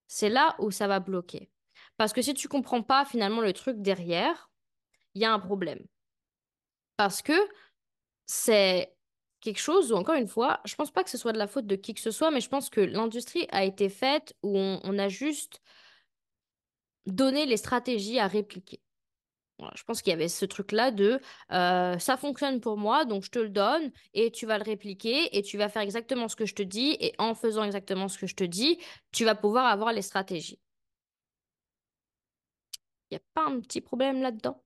[0.08, 1.50] c'est là où ça va bloquer.
[1.98, 4.50] Parce que si tu comprends pas finalement le truc derrière,
[5.16, 5.86] il y a un problème.
[6.98, 7.34] Parce que
[8.26, 8.97] c'est
[9.48, 11.66] quelque chose où, encore une fois, je pense pas que ce soit de la faute
[11.66, 15.00] de qui que ce soit, mais je pense que l'industrie a été faite où on,
[15.00, 15.62] a juste
[17.06, 18.82] donné les stratégies à répliquer.
[19.74, 21.22] Je pense qu'il y avait ce truc-là de
[21.54, 25.36] euh, ça fonctionne pour moi, donc je te le donne et tu vas le répliquer
[25.38, 28.18] et tu vas faire exactement ce que je te dis et en faisant exactement ce
[28.18, 28.80] que je te dis,
[29.14, 30.60] tu vas pouvoir avoir les stratégies.
[33.10, 34.62] Il n'y a pas un petit problème là-dedans?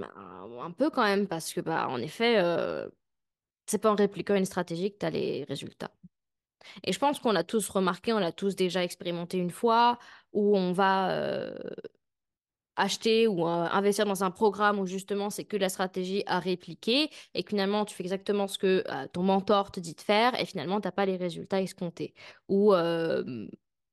[0.00, 2.42] Ben, un peu quand même parce que bah en effet,
[3.66, 5.92] c'est pas en répliquant une stratégie que tu as les résultats.
[6.84, 9.98] Et je pense qu'on l'a tous remarqué, on l'a tous déjà expérimenté une fois,
[10.32, 11.52] où on va
[12.76, 17.42] acheter ou investir dans un programme où justement c'est que la stratégie à répliquer et
[17.42, 20.80] que finalement tu fais exactement ce que ton mentor te dit de faire et finalement
[20.80, 22.14] t'as pas les résultats escomptés.
[22.48, 22.72] Ou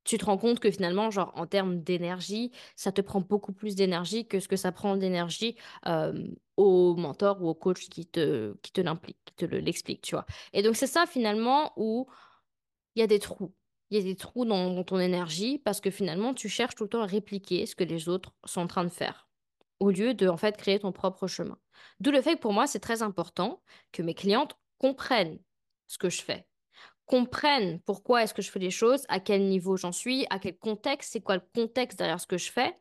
[0.08, 3.76] tu te rends compte que finalement, genre en termes d'énergie, ça te prend beaucoup plus
[3.76, 5.55] d'énergie que ce que ça prend d'énergie
[6.58, 10.16] au mentor ou au coach qui te, qui te l'implique, qui te le- l'explique, tu
[10.16, 10.26] vois.
[10.53, 12.08] Et donc c'est ça finalement où
[12.95, 13.53] il y a des trous.
[13.89, 16.84] Il y a des trous dans, dans ton énergie parce que finalement, tu cherches tout
[16.84, 19.30] le temps à répliquer ce que les autres sont en train de faire,
[19.80, 21.58] au lieu de, en fait, créer ton propre chemin.
[21.99, 25.39] D'où le fait que pour moi, c'est très important que mes clientes comprennent
[25.88, 26.47] ce que je fais,
[27.08, 30.58] comprennent pourquoi est-ce que je fais les choses, à quel niveau j'en suis, à quel
[30.58, 32.78] contexte, c'est quoi le contexte derrière ce que je fais,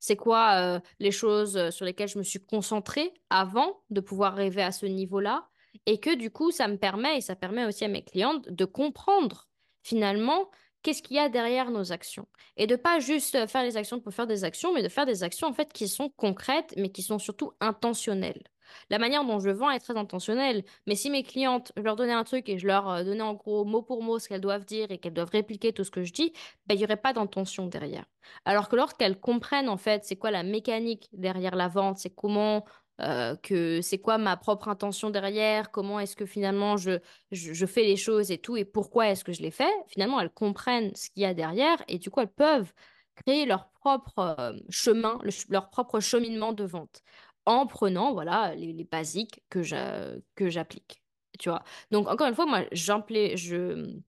[0.00, 4.32] c'est quoi euh, les choses euh, sur lesquelles je me suis concentrée avant de pouvoir
[4.32, 5.48] arriver à ce niveau-là,
[5.86, 8.64] et que du coup, ça me permet, et ça permet aussi à mes clientes de
[8.64, 9.48] comprendre
[9.82, 10.50] finalement
[10.82, 12.26] qu'est-ce qu'il y a derrière nos actions.
[12.56, 15.06] Et de pas juste euh, faire les actions pour faire des actions, mais de faire
[15.06, 18.42] des actions en fait qui sont concrètes, mais qui sont surtout intentionnelles.
[18.90, 22.12] La manière dont je vends est très intentionnelle, mais si mes clientes, je leur donnais
[22.12, 24.64] un truc et je leur euh, donnais en gros mot pour mot ce qu'elles doivent
[24.64, 26.32] dire et qu'elles doivent répliquer tout ce que je dis,
[26.66, 28.04] ben, il n'y aurait pas d'intention derrière.
[28.44, 32.64] Alors que lorsqu'elles comprennent en fait c'est quoi la mécanique derrière la vente, c'est comment
[33.00, 36.98] euh, que c'est quoi ma propre intention derrière, comment est-ce que finalement je,
[37.30, 40.30] je, fais les choses et tout, et pourquoi est-ce que je les fais, finalement elles
[40.32, 42.72] comprennent ce qu'il y a derrière et du coup elles peuvent
[43.14, 47.02] créer leur propre euh, chemin, le ch- leur propre cheminement de vente
[47.48, 51.02] en prenant voilà les, basiques que j'applique.
[51.38, 51.62] Tu vois.
[51.90, 53.98] Donc encore une fois, moi j'implé- je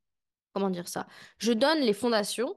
[0.52, 1.06] comment dire ça?
[1.38, 2.56] Je donne les fondations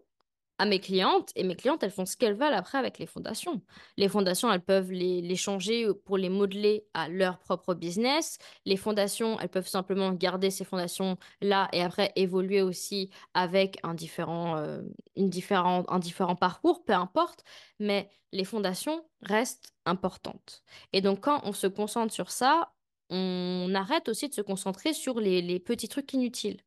[0.64, 3.62] à mes clientes et mes clientes, elles font ce qu'elles veulent après avec les fondations.
[3.98, 8.38] Les fondations, elles peuvent les, changer pour les modeler à leur propre business.
[8.66, 14.56] Les fondations, elles peuvent simplement garder ces fondations-là et après évoluer aussi avec un différent,
[14.56, 14.82] euh,
[15.18, 17.44] une différent, un différent parcours, peu importe.
[17.80, 20.64] Mais les fondations restent importantes.
[20.94, 22.72] Et donc, quand on se concentre sur ça,
[23.10, 26.62] on arrête aussi de se concentrer sur les les petits trucs inutiles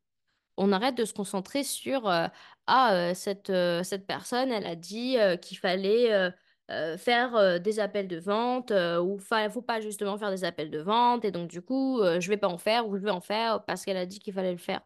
[0.57, 2.29] on arrête de se concentrer sur euh,
[2.67, 6.33] ah euh, cette euh, cette personne elle a dit qu'il fallait
[6.99, 11.25] faire des appels de vente ou fa faut pas justement faire des appels de vente
[11.25, 13.85] et donc du coup je vais pas en faire ou je vais en faire parce
[13.85, 14.83] qu'elle a dit qu'il fallait le faire.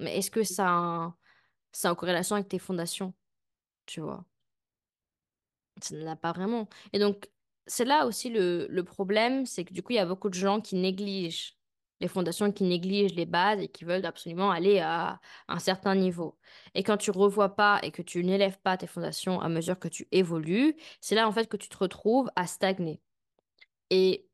[0.00, 1.16] Mais est-ce que ça a
[1.72, 3.14] c'est en corrélation avec tes fondations,
[3.86, 4.26] tu vois?
[5.82, 6.68] Ça ne pas vraiment.
[6.92, 7.30] Et donc,
[7.66, 10.34] c'est là aussi le, le problème, c'est que du coup, il y a beaucoup de
[10.34, 11.55] gens qui négligent
[12.00, 16.36] les fondations, qui négligent les bases et qui veulent absolument aller à un certain niveau.
[16.74, 19.88] Et quand tu revois pas et que tu n'élèves pas tes fondations à mesure que
[19.88, 23.00] tu évolues, c'est là en fait que tu te retrouves à stagner.
[23.90, 24.26] Et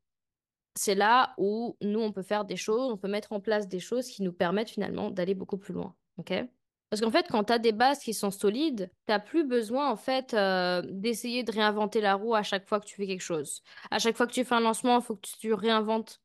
[0.75, 3.79] c'est là où nous, on peut faire des choses, on peut mettre en place des
[3.79, 5.95] choses qui nous permettent finalement d'aller beaucoup plus loin.
[6.17, 6.33] OK?
[6.89, 9.95] Parce qu'en fait, quand tu as des bases qui sont solides, t'as plus besoin en
[9.95, 13.63] fait euh, d'essayer de réinventer la roue à chaque fois que tu fais quelque chose.
[13.89, 16.21] À chaque fois que tu fais un lancement, il faut que tu réinventes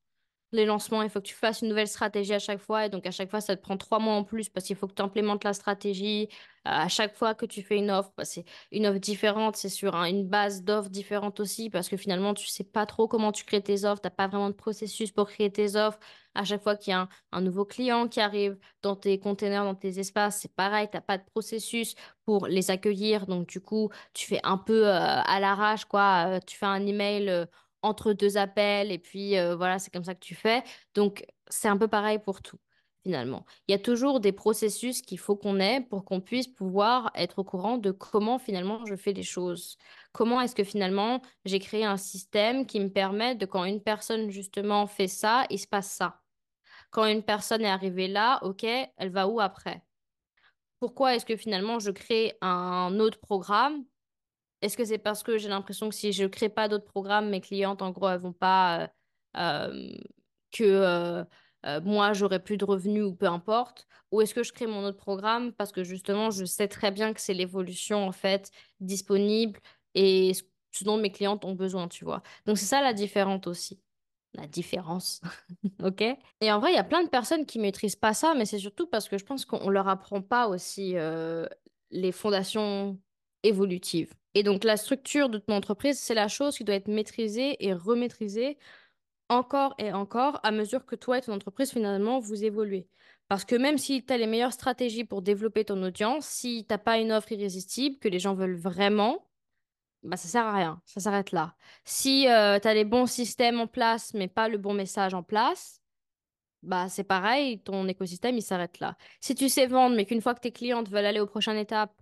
[0.53, 2.87] les lancements, il faut que tu fasses une nouvelle stratégie à chaque fois.
[2.87, 4.87] Et donc, à chaque fois, ça te prend trois mois en plus parce qu'il faut
[4.87, 6.29] que tu implémentes la stratégie.
[6.67, 9.69] Euh, à chaque fois que tu fais une offre, bah, c'est une offre différente, c'est
[9.69, 13.31] sur un- une base d'offres différente aussi parce que finalement, tu sais pas trop comment
[13.33, 14.01] tu crées tes offres.
[14.01, 15.99] T'as pas vraiment de processus pour créer tes offres.
[16.35, 19.75] À chaque fois qu'il y a un, nouveau client qui arrive dans tes containers, dans
[19.75, 21.95] tes espaces, c'est pareil, t'as pas de processus
[22.25, 23.27] pour les accueillir.
[23.27, 24.93] Donc, du coup, tu fais un peu euh,
[25.23, 26.37] à l'arrache, quoi.
[26.37, 27.29] Euh, tu fais un email.
[27.29, 27.47] euh,
[27.83, 30.63] entre deux appels et puis euh, voilà, c'est comme ça que tu fais.
[30.95, 32.59] Donc, c'est un peu pareil pour tout,
[33.03, 33.45] finalement.
[33.67, 37.39] Il y a toujours des processus qu'il faut qu'on ait pour qu'on puisse pouvoir être
[37.39, 39.79] au courant de comment finalement je fais les choses.
[40.13, 44.31] Comment est-ce que finalement j'ai créé un système qui me permet de quand une personne
[44.31, 46.21] justement fait ça, il se passe ça.
[46.91, 49.83] Quand une personne est arrivée là, ok, elle va où après?
[50.81, 53.85] Pourquoi est-ce que finalement je crée un autre programme?
[54.63, 57.41] Est-ce que c'est parce que j'ai l'impression que si je crée pas d'autres programmes, mes
[57.41, 58.89] clientes, en gros, elles vont pas, euh,
[59.37, 59.97] euh,
[60.51, 61.25] que euh,
[61.83, 63.87] moi, j'aurai plus de revenus ou peu importe?
[64.11, 67.13] Ou est-ce que je crée mon autre programme parce que justement, je sais très bien
[67.13, 68.51] que c'est l'évolution, en fait,
[68.81, 69.61] disponible
[69.95, 72.23] et ce dont mes clientes ont besoin, tu vois?
[72.47, 73.81] Donc, c'est ça la différence aussi.
[74.35, 75.21] La différence,
[75.83, 76.03] ok?
[76.41, 78.59] Et en vrai, il y a plein de personnes qui maîtrisent pas ça, mais c'est
[78.59, 80.95] surtout parce que je pense qu'on leur apprend pas aussi
[81.91, 82.99] les fondations
[83.43, 84.13] évolutives.
[84.35, 87.73] Et donc, la structure de ton entreprise, c'est la chose qui doit être maîtrisée et
[87.73, 88.59] remaîtrisée
[89.29, 92.89] encore et encore à mesure que toi et ton entreprise, finalement, vous évoluez.
[93.29, 96.79] Parce que même si tu as les meilleures stratégies pour développer ton audience, si t'as
[96.79, 99.29] pas une offre irrésistible que les gens veulent vraiment,
[100.03, 101.55] bah ça sert à rien, ça s'arrête là.
[101.85, 105.83] Si tu as les bons systèmes en place, mais pas le bon message en place,
[106.63, 108.97] bah c'est pareil, ton écosystème, il s'arrête là.
[109.21, 111.95] Si tu sais vendre, mais qu'une fois que tes clientes veulent aller aux prochaines étapes,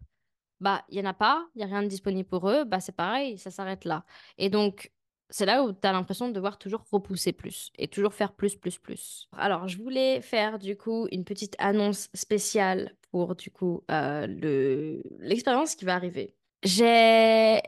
[0.61, 2.81] bah, il n'y en a pas, il n'y a rien de disponible pour eux, bah,
[2.81, 4.05] c'est pareil, ça s'arrête là.
[4.39, 4.91] Et donc,
[5.29, 8.57] c'est là où tu as l'impression de devoir toujours repousser plus et toujours faire plus,
[8.57, 9.29] plus, plus.
[9.37, 15.03] Alors, je voulais faire du coup une petite annonce spéciale pour du coup euh, le
[15.19, 16.35] l'expérience qui va arriver.
[16.63, 17.61] J'ai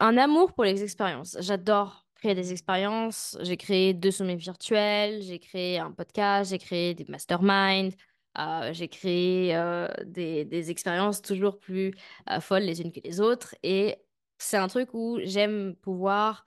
[0.00, 1.36] un amour pour les expériences.
[1.40, 3.36] J'adore créer des expériences.
[3.42, 7.94] J'ai créé deux sommets virtuels, j'ai créé un podcast, j'ai créé des masterminds.
[8.38, 11.94] Euh, j'ai créé euh, des, des expériences toujours plus
[12.30, 13.54] euh, folles les unes que les autres.
[13.62, 13.96] Et
[14.38, 16.44] c'est un truc où j'aime pouvoir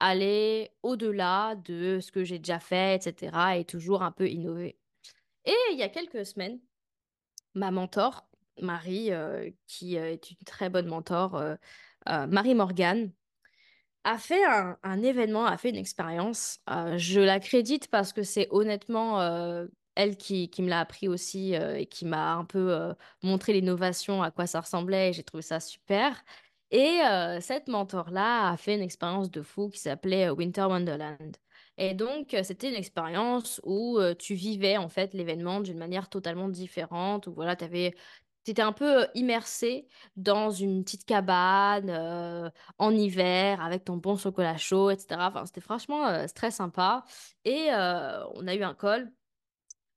[0.00, 3.58] aller au-delà de ce que j'ai déjà fait, etc.
[3.58, 4.78] et toujours un peu innover.
[5.44, 6.60] Et il y a quelques semaines,
[7.54, 8.28] ma mentor,
[8.60, 9.10] Marie,
[9.66, 11.42] qui est une très bonne mentor,
[12.06, 13.10] Marie Morgan,
[14.04, 16.60] a fait un, événement, a fait une expérience.
[16.68, 19.18] Je la crédite parce que c'est honnêtement
[19.98, 22.94] elle qui, me l'a appris aussi euh, et qui m'a un peu euh,
[23.24, 26.24] montré l'innovation, à quoi ça ressemblait j'ai trouvé ça super.
[26.70, 31.36] Et euh, cette mentor-là a fait une expérience de fou qui s'appelait Winter Wonderland.
[31.78, 37.28] Et donc, c'était une expérience où tu vivais en fait l'événement d'une manière totalement différente,
[37.28, 37.94] où voilà, t'avais,
[38.44, 39.86] t'étais un peu immersé
[40.16, 45.28] dans une petite cabane en hiver avec ton bon chocolat chaud, etc.
[45.28, 47.04] Enfin, c'était franchement euh, très sympa.
[47.44, 49.12] Et on a eu un call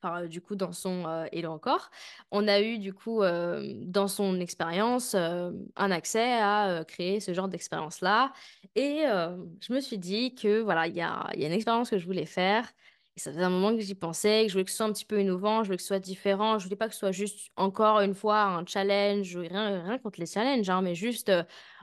[0.05, 1.89] euh, du coup, dans son euh, Hello encore,
[2.31, 7.33] on a eu, du coup, euh, dans son expérience, euh, un accès à créer ce
[7.33, 8.33] genre d'expérience-là.
[8.75, 12.05] Et euh, je me suis dit que, voilà, il y a, une expérience que je
[12.05, 12.71] voulais faire.
[13.17, 14.93] Et ça faisait un moment que j'y pensais, que je voulais que ce soit un
[14.93, 16.59] petit peu innovant, je voulais que ce soit différent.
[16.59, 19.37] Je voulais pas que ce soit juste, encore une fois, un challenge.
[19.37, 21.31] Rien, rien contre les challenges, hein, mais juste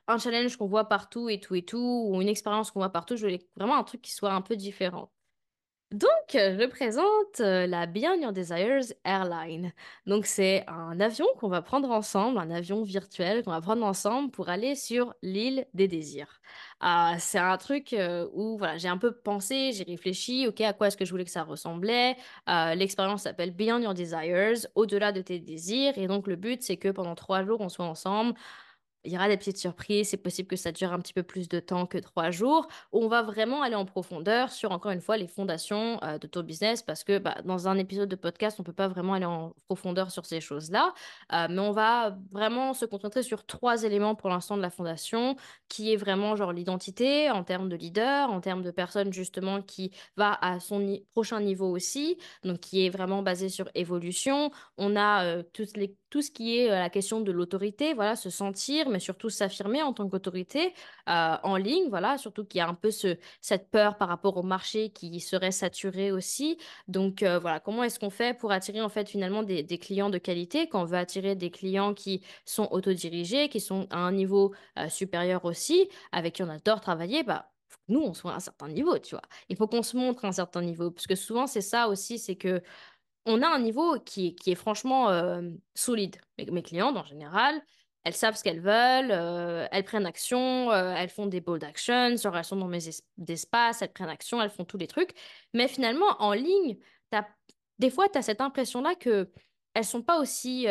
[0.08, 3.16] un challenge qu'on voit partout et tout et tout, ou une expérience qu'on voit partout.
[3.16, 5.10] Je voulais vraiment un truc qui soit un peu différent.
[5.90, 9.72] Donc, euh, je présente euh, la Beyond Your Desires Airline.
[10.04, 14.30] Donc, c'est un avion qu'on va prendre ensemble, un avion virtuel qu'on va prendre ensemble
[14.30, 16.40] pour aller sur l'île des désirs.
[16.80, 20.74] Ah, c'est un truc euh, où voilà, j'ai un peu pensé, j'ai réfléchi, ok, à
[20.74, 22.16] quoi est-ce que je voulais que ça ressemblait?
[22.46, 25.96] L'expérience s'appelle Beyond Your Desires, au-delà de tes désirs.
[25.96, 28.34] Et donc, le but, c'est que pendant trois jours, on soit ensemble.
[29.04, 31.48] Il y aura des petites surprises, c'est possible que ça dure un petit peu plus
[31.48, 35.16] de temps que trois jours, on va vraiment aller en profondeur sur, encore une fois,
[35.16, 38.64] les fondations euh, de ton business, parce que bah, dans un épisode de podcast, on
[38.64, 40.92] peut pas vraiment aller en profondeur sur ces choses-là,
[41.32, 45.36] Euh, mais on va vraiment se concentrer sur trois éléments pour l'instant de la fondation,
[45.68, 49.90] qui est vraiment genre l'identité en termes de leader, en termes de personne justement qui
[50.16, 54.50] va à son prochain niveau aussi, donc qui est vraiment basé sur évolution.
[54.76, 58.30] On a euh, toutes les tout ce qui est la question de l'autorité, voilà, se
[58.30, 60.72] sentir, mais surtout s'affirmer en tant qu'autorité
[61.06, 64.42] en ligne, voilà, surtout qu'il y a un peu ce, cette peur par rapport au
[64.42, 66.58] marché qui serait saturé aussi.
[66.86, 70.68] Donc voilà, comment est-ce qu'on fait pour attirer en fait finalement des, clients de qualité?
[70.68, 74.54] Quand on veut attirer des clients qui sont autodirigés, qui sont à un niveau
[74.88, 77.50] supérieur aussi, avec qui on adore travailler, bah
[77.88, 79.22] nous on soit à un certain niveau, tu vois?
[79.48, 82.18] Il faut qu'on se montre à un certain niveau, parce que souvent c'est ça aussi,
[82.18, 82.62] c'est que
[83.26, 85.42] on a un niveau qui, qui est franchement euh,
[85.74, 86.16] solide.
[86.38, 87.60] Mes, clientes, en général,
[88.04, 92.16] elles savent ce qu'elles veulent, euh, elles prennent action, euh, elles font des bold actions,
[92.16, 95.14] genre elles sont dans mes es- espaces, elles prennent action, elles font tous les trucs.
[95.54, 96.78] Mais finalement, en ligne,
[97.10, 97.26] t'as,
[97.78, 99.30] des fois, tu as cette impression-là que
[99.74, 100.66] elles sont pas aussi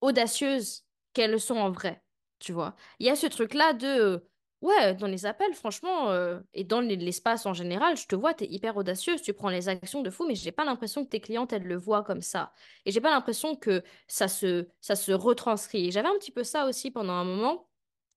[0.00, 0.84] audacieuses
[1.14, 2.02] qu'elles le sont en vrai,
[2.38, 2.76] tu vois.
[2.98, 4.28] Il y a ce truc-là de,
[4.64, 8.34] ouais, dans les appels, franchement, euh, et dans les- l'espace en général, je te vois,
[8.34, 11.20] t'es hyper audacieuse, tu prends les actions de fou, mais j'ai pas l'impression que tes
[11.20, 12.52] clientes, elles le voient comme ça.
[12.86, 15.86] Et j'ai pas l'impression que ça se, ça se retranscrit.
[15.88, 17.68] Et J'avais un petit peu ça aussi pendant un moment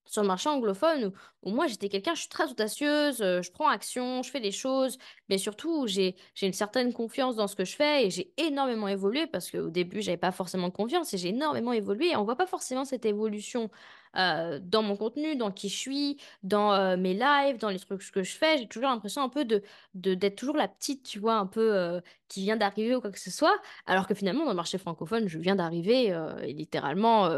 [0.08, 1.12] sur le marché anglophone
[1.44, 4.52] où, moi j'étais quelqu'un, je suis très audacieuse, euh, je prends action, je fais des
[4.52, 4.98] choses,
[5.30, 9.28] mais surtout j'ai une certaine confiance dans ce que je fais et j'ai énormément évolué
[9.28, 12.48] parce qu'au début j'avais pas forcément confiance et j'ai énormément évolué et on voit pas
[12.48, 13.70] forcément cette évolution
[14.16, 18.10] euh, dans mon contenu, dans qui je suis, dans euh, mes lives, dans les trucs
[18.12, 18.58] que je fais.
[18.58, 19.62] J'ai toujours l'impression un peu de
[19.94, 23.32] d'être toujours la petite, tu vois, un peu qui vient d'arriver ou quoi que ce
[23.32, 26.08] soit, alors que finalement dans le marché francophone je viens d'arriver
[26.44, 27.30] et littéralement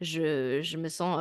[0.00, 1.18] je je me sens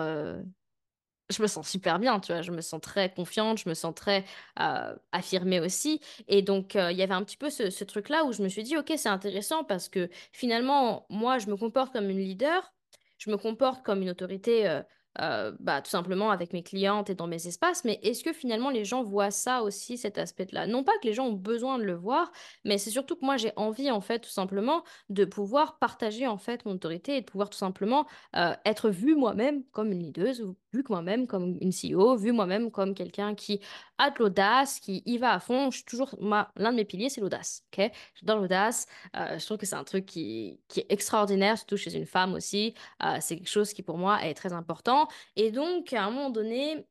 [1.29, 3.93] je me sens super bien, tu vois, je me sens très confiante, je me sens
[3.93, 4.23] très
[4.59, 6.01] euh, affirmée aussi.
[6.27, 8.63] Et donc, euh, il y avait un petit peu ce, truc-là où je me suis
[8.63, 12.73] dit, ok, c'est intéressant parce que finalement, moi, je me comporte comme une leader,
[13.17, 14.81] je me comporte comme une autorité euh,
[15.19, 17.83] euh, bah, tout simplement avec mes clientes et dans mes espaces.
[17.83, 20.67] Mais est-ce que finalement les gens voient ça aussi, cet aspect-là?
[20.67, 22.31] Non pas que les gens ont besoin de le voir,
[22.65, 26.37] mais c'est surtout que moi j'ai envie en fait tout simplement de pouvoir partager en
[26.37, 28.05] fait mon autorité et de pouvoir tout simplement
[28.35, 32.93] euh, être vue moi-même comme une leaduse, vue moi-même comme une CEO, vue moi-même comme
[32.93, 33.59] quelqu'un qui
[33.97, 35.71] a de l'audace, qui y va à fond.
[35.71, 37.63] Je suis toujours, l'un de mes piliers, c'est l'audace.
[37.73, 37.91] Ok?
[38.15, 38.85] J'adore l'audace.
[39.15, 42.33] Euh, je trouve que c'est un truc qui, qui est extraordinaire, surtout chez une femme
[42.33, 42.75] aussi.
[43.19, 45.06] C'est quelque chose qui pour moi est très important.
[45.35, 46.87] Et donc, à un moment donné,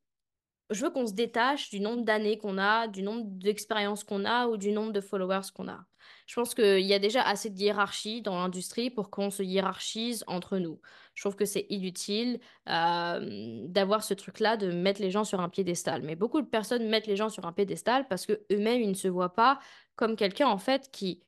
[0.71, 4.49] je veux qu'on se détache du nombre d'années qu'on a, du nombre d'expériences qu'on a
[4.49, 5.85] ou du nombre de followers qu'on a.
[6.27, 10.25] Je pense qu'il y a déjà assez de hiérarchie dans l'industrie pour qu'on se hiérarchise
[10.27, 10.81] entre nous.
[11.15, 15.49] Je trouve que c'est inutile euh, d'avoir ce truc-là de mettre les gens sur un
[15.49, 16.03] piédestal.
[16.03, 18.95] Mais beaucoup de personnes mettent les gens sur un piédestal parce que eux-mêmes, ils ne
[18.95, 19.61] se voient pas
[19.95, 21.23] comme quelqu'un en fait qui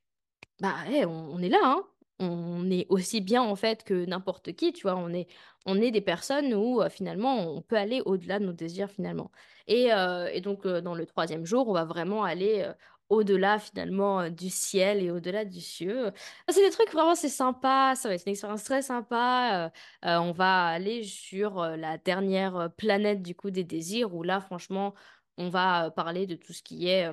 [0.60, 0.74] bah,
[1.06, 1.84] on, on est là, hein.
[2.20, 4.96] On est aussi bien en fait que n'importe qui, tu vois?
[4.96, 5.28] On est,
[5.66, 9.30] on est des personnes où finalement on peut aller au-delà de nos désirs finalement.
[9.68, 9.90] Et,
[10.32, 12.68] et donc dans le troisième jour, on va vraiment aller
[13.08, 16.10] au-delà finalement du ciel et au-delà du cieux.
[16.48, 17.94] C'est des trucs vraiment, c'est sympa.
[17.96, 19.70] Ça va être une expérience très sympa.
[20.02, 24.94] On va aller sur la dernière planète du coup des désirs où là franchement
[25.36, 27.10] on va parler de tout ce qui est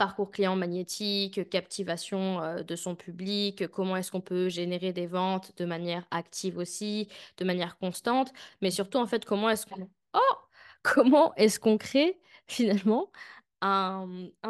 [0.00, 5.52] parcours client magnétique, captivation euh, de son public, comment est-ce qu'on peut générer des ventes
[5.58, 8.32] de manière active aussi, de manière constante,
[8.62, 10.36] mais surtout en fait comment est-ce qu'on oh
[10.82, 13.12] comment est-ce qu'on crée finalement
[13.60, 14.08] un,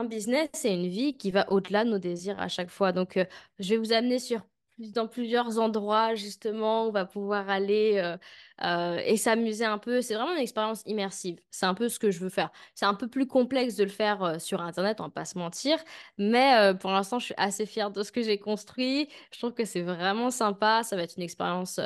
[0.08, 2.92] business et une vie qui va au-delà de nos désirs à chaque fois?
[2.92, 3.24] Donc euh,
[3.58, 4.42] je vais vous amener sur
[4.88, 8.16] dans plusieurs endroits justement où on va pouvoir aller euh,
[8.62, 10.00] euh, et s'amuser un peu.
[10.00, 11.38] C'est vraiment une expérience immersive.
[11.50, 12.50] C'est un peu ce que je veux faire.
[12.74, 15.38] C'est un peu plus complexe de le faire euh, sur Internet, on va pas se
[15.38, 15.78] mentir.
[16.18, 19.08] Mais pour l'instant, je suis assez fière de ce que j'ai construit.
[19.32, 20.82] Je trouve que c'est vraiment sympa.
[20.82, 21.80] Ça va être une expérience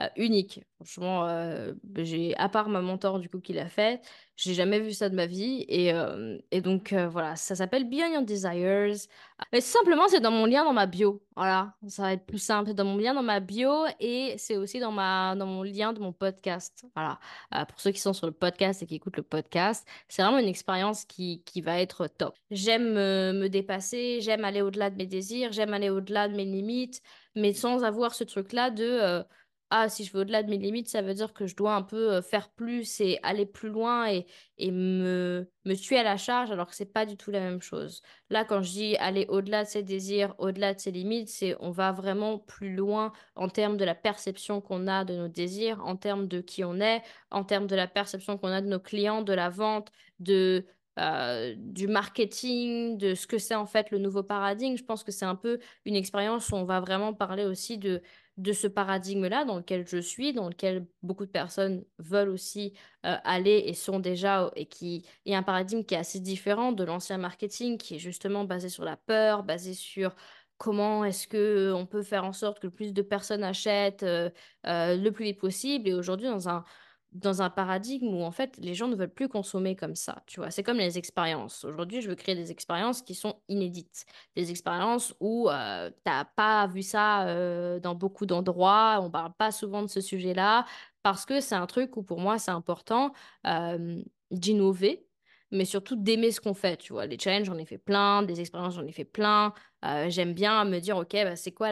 [0.00, 0.60] euh, unique.
[0.76, 4.00] Franchement, euh, j'ai, à part ma mentor du coup qui l'a fait,
[4.36, 5.64] j'ai jamais vu ça de ma vie.
[5.68, 9.08] Et, euh, et donc voilà, ça s'appelle Beyond Your Desires.
[9.52, 11.20] Mais simplement, c'est dans mon lien dans ma bio.
[11.34, 12.68] Voilà, ça va être plus simple.
[12.68, 15.92] C'est dans mon lien dans ma bio et c'est aussi dans ma, dans mon lien
[15.92, 16.86] de mon podcast.
[16.94, 17.18] Voilà.
[17.66, 20.48] Pour ceux qui sont sur le podcast et qui écoutent le podcast, c'est vraiment une
[20.48, 22.36] expérience qui, qui va être top.
[22.52, 27.02] J'aime me, dépasser, j'aime aller au-delà de mes désirs, j'aime aller au-delà de mes limites,
[27.34, 29.24] mais sans avoir ce truc-là de
[29.70, 31.82] ah, si je vais au-delà de mes limites, ça veut dire que je dois un
[31.82, 36.16] peu euh, faire plus et aller plus loin et, et me, me tuer à la
[36.16, 38.00] charge, alors que c'est pas du tout la même chose.
[38.30, 41.70] Là, quand je dis aller au-delà de ses désirs, au-delà de ses limites, c'est on
[41.70, 45.96] va vraiment plus loin en termes de la perception qu'on a de nos désirs, en
[45.96, 49.20] termes de qui on est, en termes de la perception qu'on a de nos clients,
[49.20, 50.66] de la vente, de,
[50.98, 54.76] euh, du marketing, de ce que c'est en fait le nouveau paradigme.
[54.76, 58.02] Je pense que c'est un peu une expérience où on va vraiment parler aussi de,
[58.38, 62.72] de ce paradigme-là dans lequel je suis, dans lequel beaucoup de personnes veulent aussi
[63.04, 66.84] euh, aller et sont déjà, et qui est un paradigme qui est assez différent de
[66.84, 70.14] l'ancien marketing, qui est justement basé sur la peur, basé sur
[70.56, 74.30] comment est-ce que on peut faire en sorte que le plus de personnes achètent euh,
[74.66, 75.88] euh, le plus vite possible.
[75.88, 76.64] Et aujourd'hui, dans un
[77.12, 80.40] dans un paradigme où en fait les gens ne veulent plus consommer comme ça, tu
[80.40, 80.50] vois?
[80.50, 81.64] C'est comme les expériences.
[81.64, 84.04] Aujourd'hui, je veux créer des expériences qui sont inédites,
[84.36, 89.50] des expériences où euh, t'as pas vu ça euh, dans beaucoup d'endroits, on parle pas
[89.52, 90.66] souvent de ce sujet-là,
[91.02, 93.12] parce que c'est un truc où pour moi c'est important
[93.46, 95.04] euh, d'innover.
[95.50, 97.06] Mais surtout d'aimer ce qu'on fait, tu vois?
[97.06, 99.54] Les challenges, j'en ai fait plein, des expériences, j'en ai fait plein.
[99.84, 101.70] Euh, j'aime bien me dire, OK, bah, c'est quoi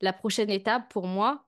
[0.00, 1.46] la prochaine étape pour moi?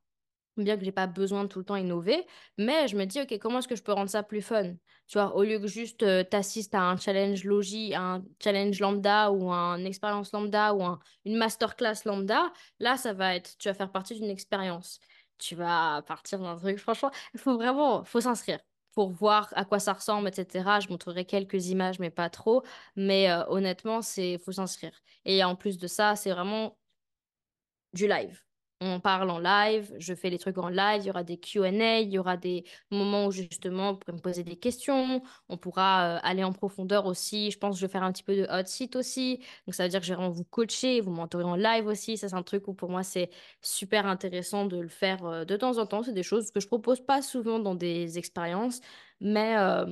[0.56, 2.24] Bien que j'ai pas besoin de tout le temps innover,
[2.58, 4.74] mais je me dis, OK, comment est-ce que je peux rendre ça plus fun?
[5.08, 9.32] Tu vois, au lieu que juste euh, t'assistes à un challenge logi, un challenge lambda
[9.32, 13.74] ou un expérience lambda ou un, une masterclass lambda, là, ça va être, tu vas
[13.74, 15.00] faire partie d'une expérience.
[15.38, 16.78] Tu vas partir d'un truc.
[16.78, 18.60] Franchement, il faut vraiment, faut s'inscrire
[18.94, 20.78] pour voir à quoi ça ressemble, etc.
[20.80, 22.62] Je montrerai quelques images, mais pas trop.
[22.96, 24.96] Mais honnêtement, c'est, faut s'inscrire.
[25.24, 26.76] Et en plus de ça, c'est vraiment
[27.92, 28.43] du live.
[28.80, 32.00] On parle en live, je fais les trucs en live, il y aura des Q&A,
[32.00, 36.16] il y aura des moments où justement vous pourrez me poser des questions, on pourra
[36.16, 37.50] euh, aller en profondeur aussi.
[37.52, 39.38] Je pense que je vais faire un petit peu de hot seat aussi.
[39.66, 42.18] Donc ça veut dire que je vais vraiment vous coacher, vous mentorer en live aussi.
[42.18, 43.30] Ça c'est un truc où pour moi c'est
[43.62, 46.02] super intéressant de le faire euh, de temps en temps.
[46.02, 48.80] C'est des choses que je propose pas souvent dans des expériences,
[49.20, 49.86] mais euh,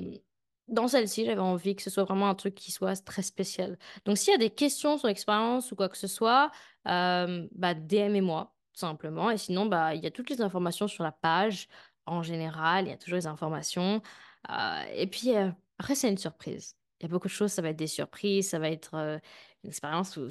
[0.68, 3.78] dans celle-ci j'avais envie que ce soit vraiment un truc qui soit très spécial.
[4.04, 6.50] Donc s'il y a des questions sur l'expérience ou quoi que ce soit,
[6.84, 9.30] bah, DM-moi, tout simplement.
[9.30, 11.68] Et sinon, bah, il y a toutes les informations sur la page.
[12.06, 14.02] En général, il y a toujours les informations.
[14.50, 16.76] Euh, et puis, euh, après, c'est une surprise.
[17.00, 19.18] Il y a beaucoup de choses, ça va être des surprises, ça va être euh,
[19.64, 20.30] une expérience où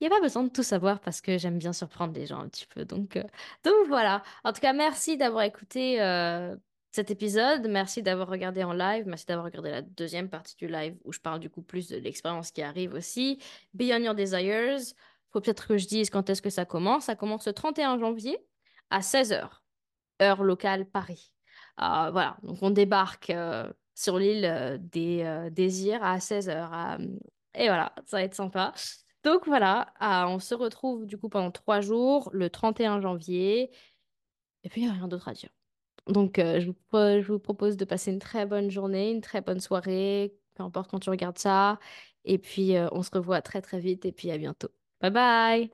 [0.00, 2.40] il n'y a pas besoin de tout savoir parce que j'aime bien surprendre les gens
[2.40, 2.84] un petit peu.
[2.84, 3.22] Donc, euh,
[3.64, 4.22] donc voilà.
[4.44, 5.98] En tout cas, merci d'avoir écouté
[6.92, 7.68] cet épisode.
[7.68, 9.04] Merci d'avoir regardé en live.
[9.06, 11.98] Merci d'avoir regardé la deuxième partie du live où je parle du coup plus de
[11.98, 13.38] l'expérience qui arrive aussi.
[13.74, 14.94] Beyond Your Desires.
[15.36, 17.04] Faut peut-être que je dise quand est-ce que ça commence.
[17.04, 18.38] Ça commence le 31 janvier
[18.88, 19.50] à 16h,
[20.22, 21.30] heure locale Paris.
[21.78, 26.98] Euh, voilà, donc on débarque euh, sur l'île euh, des Désirs à 16h.
[27.54, 28.72] et voilà, ça va être sympa.
[29.24, 33.70] Donc voilà, on se retrouve du coup pendant trois jours, le 31 janvier.
[34.62, 35.50] Et puis il n'y a rien d'autre à dire.
[36.06, 39.60] Donc je vous, je vous propose de passer une très bonne journée, une très bonne
[39.60, 41.78] soirée, peu importe quand tu regardes ça.
[42.24, 44.70] Et puis on se revoit très très vite et puis à bientôt.
[45.00, 45.70] Bye bye!